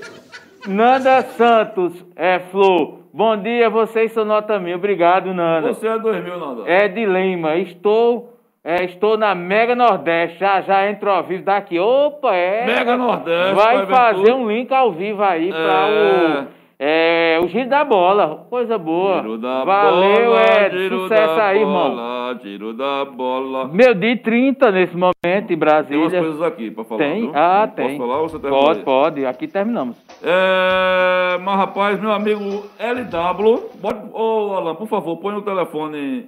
[0.67, 3.01] Nanda Santos, é, Flor.
[3.13, 4.77] Bom dia, vocês são nota mil.
[4.77, 5.67] Obrigado, Nanda.
[5.73, 6.63] Você é 2000, Nanda.
[6.65, 7.55] É de Lima.
[7.57, 8.34] Estou,
[8.65, 10.39] é, estou na Mega Nordeste.
[10.39, 11.79] Já já entro ao vivo daqui.
[11.79, 12.65] Opa, é.
[12.65, 13.53] Mega Nordeste.
[13.53, 16.41] Vai fazer um link ao vivo aí para É.
[16.51, 16.65] o.
[16.77, 18.45] É, o giro da bola.
[18.49, 19.21] Coisa boa.
[19.21, 20.69] Giro da Valeu, bola, é.
[20.69, 21.89] giro Sucesso da aí, irmão.
[21.91, 23.69] bola, Giro da bola.
[23.69, 26.09] Meu dia 30 nesse momento em Tem umas Brasília.
[26.19, 26.99] coisas aqui pra falar.
[26.99, 27.21] Tem?
[27.21, 27.31] viu?
[27.33, 27.97] Ah, Posso tem.
[27.97, 28.83] falar ou você termina Pode, aí?
[28.85, 29.25] pode.
[29.25, 29.95] Aqui terminamos.
[30.21, 36.25] É, mas rapaz, meu amigo LW, pode, ô Alan, por favor, põe o telefone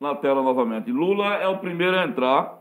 [0.00, 0.90] na tela novamente.
[0.92, 2.58] Lula é o primeiro a entrar.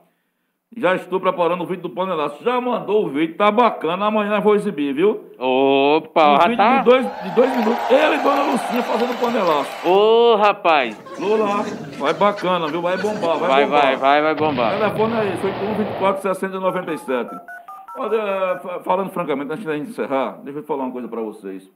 [0.75, 2.43] Já estou preparando o vídeo do panelaço.
[2.43, 4.05] Já mandou o vídeo, tá bacana.
[4.07, 5.31] Amanhã eu vou exibir, viu?
[5.39, 6.79] Opa, Um vídeo tá.
[6.79, 7.89] de, dois, de dois minutos.
[7.89, 9.87] Ele e Dona Lucinha fazendo panelaço.
[9.87, 11.01] Ô, rapaz.
[11.19, 11.63] Lula,
[11.97, 12.81] vai bacana, viu?
[12.81, 13.81] Vai bombar, vai, Vai, bombar.
[13.81, 14.77] vai, vai, vai bombar.
[14.77, 17.35] Telefone é isso, 8124 6097.
[17.97, 21.71] Olha, fa- falando francamente, antes da gente encerrar, deixa eu falar uma coisa para vocês.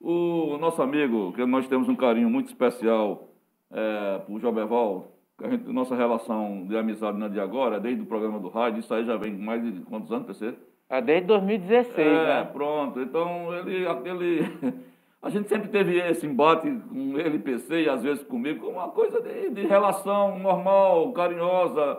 [0.00, 3.24] O nosso amigo, que nós temos um carinho muito especial
[3.72, 8.02] é, por Joberval, a gente, nossa relação de amizade não é de agora, é desde
[8.02, 10.54] o programa do rádio, isso aí já vem mais de quantos anos, PC?
[10.88, 12.44] É desde 2016, É, né?
[12.52, 13.00] pronto.
[13.00, 14.40] Então, ele, aquele.
[15.22, 18.88] A gente sempre teve esse embate com ele, PC, e às vezes comigo, como uma
[18.88, 21.98] coisa de, de relação normal, carinhosa,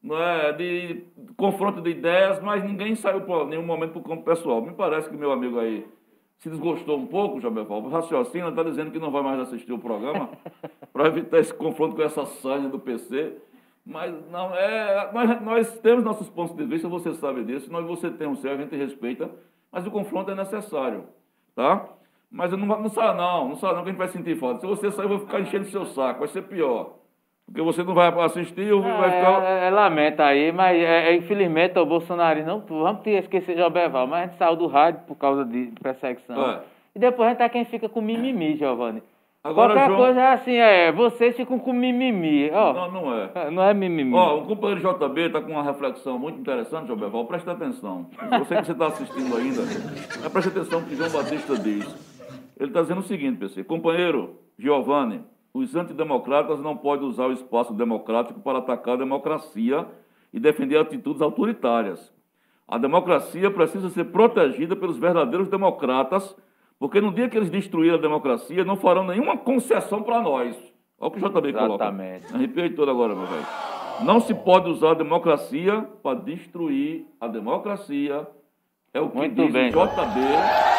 [0.00, 0.52] não é?
[0.52, 1.04] de
[1.36, 4.62] confronto de ideias, mas ninguém saiu por nenhum momento para o campo pessoal.
[4.62, 5.84] Me parece que meu amigo aí
[6.42, 7.80] se desgostou um pouco, Jabeval.
[7.80, 10.28] O raciocínio está dizendo que não vai mais assistir o programa
[10.92, 13.36] para evitar esse confronto com essa sanha do PC.
[13.86, 15.12] Mas não é.
[15.12, 18.50] Nós, nós temos nossos pontos de vista, você sabe disso, nós você tem o seu,
[18.50, 19.30] a gente respeita,
[19.70, 21.04] mas o confronto é necessário.
[21.54, 21.88] Tá?
[22.28, 24.62] Mas eu não, não saia não, não saia não, que a gente vai sentir falta.
[24.62, 26.96] Se você sair, eu vou ficar enchendo o seu saco, vai ser pior.
[27.46, 29.42] Porque você não vai assistir, eu vai ficar.
[29.44, 32.60] É, é, lamenta aí, mas é, é, infelizmente o Bolsonaro não.
[32.60, 36.50] Vamos ter esquecer Joberval, mas a gente saiu do rádio por causa de perseguição.
[36.50, 36.60] É.
[36.94, 39.02] E depois a gente é quem fica com mimimi, Giovanni.
[39.44, 42.48] Agora, Qualquer João- coisa é assim, é, vocês ficam com mimimi.
[42.48, 43.50] Não, não é.
[43.50, 44.14] não é mimimi.
[44.14, 47.24] Ó, o companheiro JB está com uma reflexão muito interessante, João Beval.
[47.24, 48.06] Presta atenção.
[48.38, 49.62] Você que você está assistindo ainda,
[50.22, 51.84] mas preste atenção no que João Batista diz.
[52.56, 53.64] Ele está dizendo o seguinte, PC.
[53.64, 55.22] Companheiro Giovanni,
[55.54, 59.86] os antidemocratas não podem usar o espaço democrático para atacar a democracia
[60.32, 62.12] e defender atitudes autoritárias.
[62.66, 66.34] A democracia precisa ser protegida pelos verdadeiros democratas,
[66.78, 70.56] porque no dia que eles destruírem a democracia, não farão nenhuma concessão para nós.
[70.98, 71.84] Olha o que o JB coloca.
[71.84, 72.34] Exatamente.
[72.34, 73.46] Arrepiei todo agora, meu velho.
[74.04, 78.26] Não se pode usar a democracia para destruir a democracia.
[78.94, 79.68] É o que Muito diz bem.
[79.68, 80.71] o JB.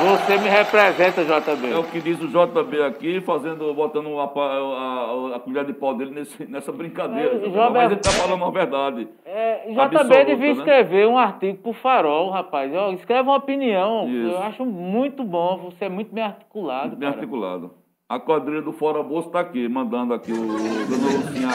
[0.00, 1.70] Você me representa, JB.
[1.72, 5.74] É o que diz o JB aqui, fazendo, botando a, pa- a- a colher de
[5.74, 7.34] pau dele nesse- nessa brincadeira.
[7.34, 7.70] Mas, JB.
[7.70, 9.08] Mas ele está falando a verdade.
[9.26, 10.58] É, JB Absoluta, devia né?
[10.58, 12.72] escrever um artigo pro Farol, rapaz.
[12.74, 14.08] Ó, escreve uma opinião.
[14.08, 14.32] Isso.
[14.32, 15.58] Eu acho muito bom.
[15.70, 16.96] Você é muito bem articulado.
[16.96, 17.20] Bem cara.
[17.20, 17.70] articulado.
[18.08, 21.50] A quadrilha do Fora Bolso está aqui, mandando aqui o Dona Lucinha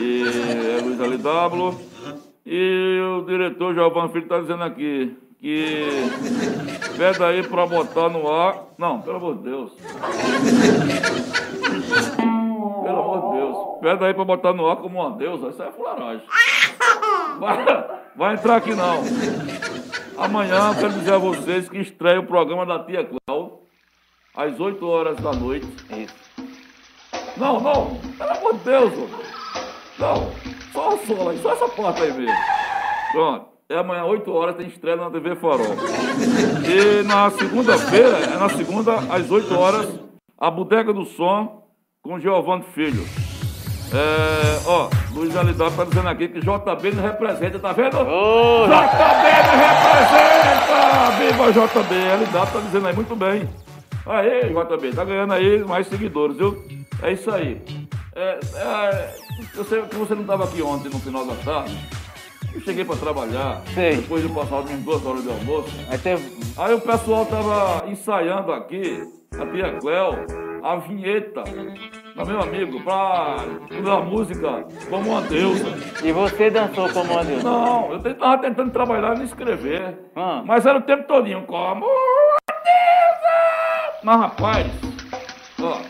[0.00, 0.22] e
[0.78, 1.74] é Luiz LW.
[2.46, 5.86] E o diretor Giovanni Filho está dizendo aqui que
[6.96, 8.64] pede aí para botar no ar.
[8.78, 9.72] Não, pelo amor de Deus.
[12.82, 13.56] Pelo amor de Deus.
[13.80, 15.48] Pede aí para botar no ar como uma deusa.
[15.48, 16.26] Isso é fularagem.
[17.38, 17.64] Vai,
[18.16, 19.02] vai entrar aqui não.
[20.16, 23.64] Amanhã eu quero dizer a vocês que estreia o programa da Tia Cláudia
[24.36, 25.66] às 8 horas da noite.
[25.90, 26.14] Isso.
[27.36, 28.92] Não, não, pelo amor de Deus,
[29.98, 30.30] não,
[30.72, 32.36] só o solo aí, só essa parte aí mesmo.
[33.10, 35.74] Pronto, é amanhã 8 horas tem estreia na TV Farol.
[36.68, 40.00] E na segunda-feira, é na segunda, às 8 horas,
[40.38, 41.62] a Bodega do Som
[42.02, 43.04] com Giovanni Filho.
[43.92, 47.96] É, ó, Luiz Alidar tá dizendo aqui que JB não representa, tá vendo?
[47.98, 50.74] Ô, JB me representa!
[51.18, 51.94] Viva JB!
[51.94, 53.48] LW tá dizendo aí muito bem.
[54.06, 56.62] Aí, JB, tá ganhando aí mais seguidores, viu?
[57.02, 57.62] É isso aí.
[58.14, 59.14] É, é,
[59.56, 61.78] eu sei que você não estava aqui ontem no final da tarde.
[62.52, 63.96] Eu cheguei para trabalhar, Sei.
[63.96, 65.74] depois de passar as minhas duas horas de almoço.
[65.88, 66.44] Aí teve...
[66.56, 69.02] Aí o pessoal tava ensaiando aqui,
[69.38, 70.24] a tia Cléo,
[70.62, 71.42] a vinheta,
[72.14, 73.36] pra meu amigo, pra
[73.92, 75.66] a música como uma deusa.
[76.02, 77.42] E você dançou como uma deusa.
[77.42, 79.98] Não, eu tava tentando trabalhar e escrever.
[80.16, 80.42] Ah.
[80.46, 84.00] Mas era o tempo todinho, como uma deusa!
[84.04, 84.66] Mas rapaz,
[85.60, 85.80] ó,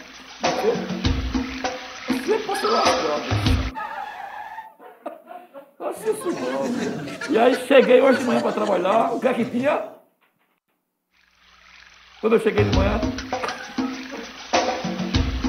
[2.08, 2.82] você passou lá.
[7.30, 9.82] E aí cheguei hoje de manhã para trabalhar, o que é que tinha?
[12.20, 13.00] Quando eu cheguei de manhã,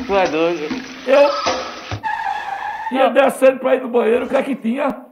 [0.05, 0.61] Tu é doido.
[1.07, 1.29] eu
[2.91, 5.05] ia descendo para ir no banheiro, o que é que tinha?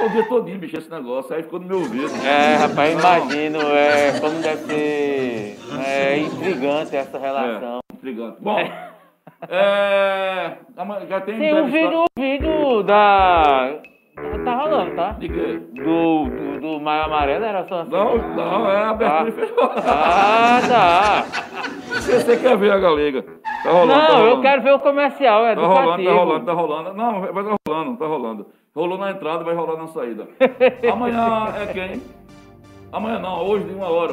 [0.00, 2.10] O dia todinho, bicho, esse negócio, aí ficou no meu ouvido.
[2.24, 7.78] É, rapaz, imagino é, como deve ser é, intrigante essa relação.
[7.90, 8.36] É, intrigante.
[8.40, 8.58] Bom,
[9.48, 10.56] é,
[11.08, 13.74] já tem Sim, o vídeo, o vídeo da.
[14.44, 15.12] Tá rolando, tá?
[15.12, 15.60] De quê?
[15.74, 17.90] Do, do, do Maio Amarelo era só assim.
[17.90, 19.70] Não, não, é abertura e fechou.
[19.76, 21.24] Ah, tá.
[22.00, 23.22] Você quer ver a galega.
[23.62, 24.42] Tá rolando, tá Não, eu rolando.
[24.42, 26.94] quero ver o comercial, é Tá rolando, tá rolando, tá rolando.
[26.94, 28.46] Não, vai tá rolando, tá rolando.
[28.74, 30.28] Rolou na entrada, vai rolar na saída.
[30.92, 32.02] Amanhã é quem?
[32.92, 34.12] Amanhã não, hoje de uma hora.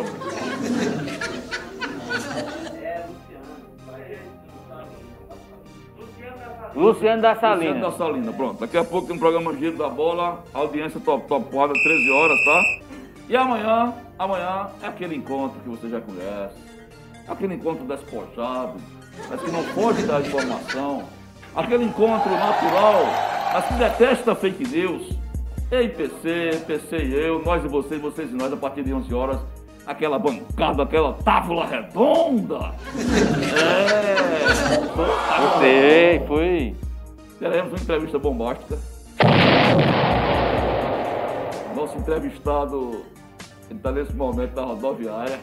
[6.76, 7.80] Luciano da Luciano Salina.
[7.80, 8.60] da Salina, pronto.
[8.60, 12.46] Daqui a pouco tem um programa Giro da Bola, audiência top, top porrada, 13 horas,
[12.46, 12.64] tá?
[13.30, 16.56] E amanhã, amanhã é aquele encontro que você já conhece.
[17.28, 18.74] Aquele encontro despojado,
[19.30, 21.04] mas que não pode dar informação.
[21.56, 23.06] Aquele encontro natural,
[23.54, 25.18] mas que detesta fake news.
[25.72, 29.14] Ei, PC, PC e eu, nós e vocês, vocês e nós, a partir de 11
[29.14, 29.40] horas,
[29.86, 32.72] aquela bancada, aquela tábua redonda.
[35.60, 35.60] É.
[35.60, 36.76] Sei, foi.
[37.40, 38.78] teremos uma entrevista bombástica.
[41.76, 43.04] Nosso entrevistado
[43.70, 45.40] está nesse momento na rodoviária.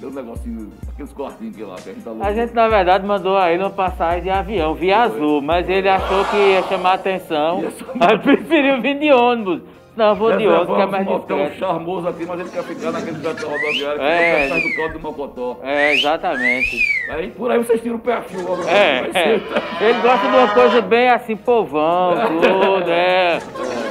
[0.00, 3.04] Deu um negocinho, aqueles cortinhos que lá que a gente tá A gente, na verdade,
[3.04, 6.94] mandou a ele uma passagem de avião, via azul, mas ele achou que ia chamar
[6.94, 9.60] atenção, Ia chamar- aí preferiu vir de ônibus.
[9.98, 12.92] Não, vou de ônibus, que é mais Tem um charmoso aqui, mas ele quer ficar
[12.92, 14.30] naquele canto da rodoviária que É.
[14.40, 15.56] é atrás do código do Mocotó.
[15.64, 16.76] É, exatamente.
[17.10, 18.46] Aí por aí vocês tiram o perfil.
[18.48, 19.12] ó, É, vai é.
[19.12, 19.42] ser-
[19.84, 23.38] Ele gosta de uma coisa bem assim, povão, tudo, é.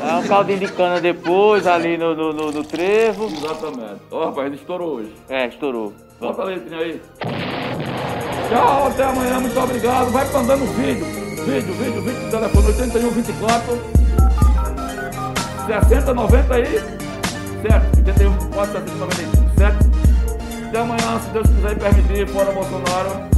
[0.10, 3.26] É um caldinho de cana depois, ali no, no, no- no trevo.
[3.26, 4.02] Exatamente.
[4.10, 5.12] Ó, rapaz, ele estourou hoje.
[5.30, 5.92] É, estourou.
[6.22, 7.02] Bota a letrinha aí.
[8.50, 10.10] Tchau, até amanhã, muito obrigado.
[10.12, 11.06] Vai mandando vídeo.
[11.46, 13.97] Vídeo, vídeo, vídeo telefone 81 24
[15.68, 16.66] 60 90 aí.
[17.62, 17.98] Certo?
[17.98, 19.98] 81 24 60 95 certo?
[20.68, 23.37] Até amanhã, se Deus quiser permitir, fora Bolsonaro.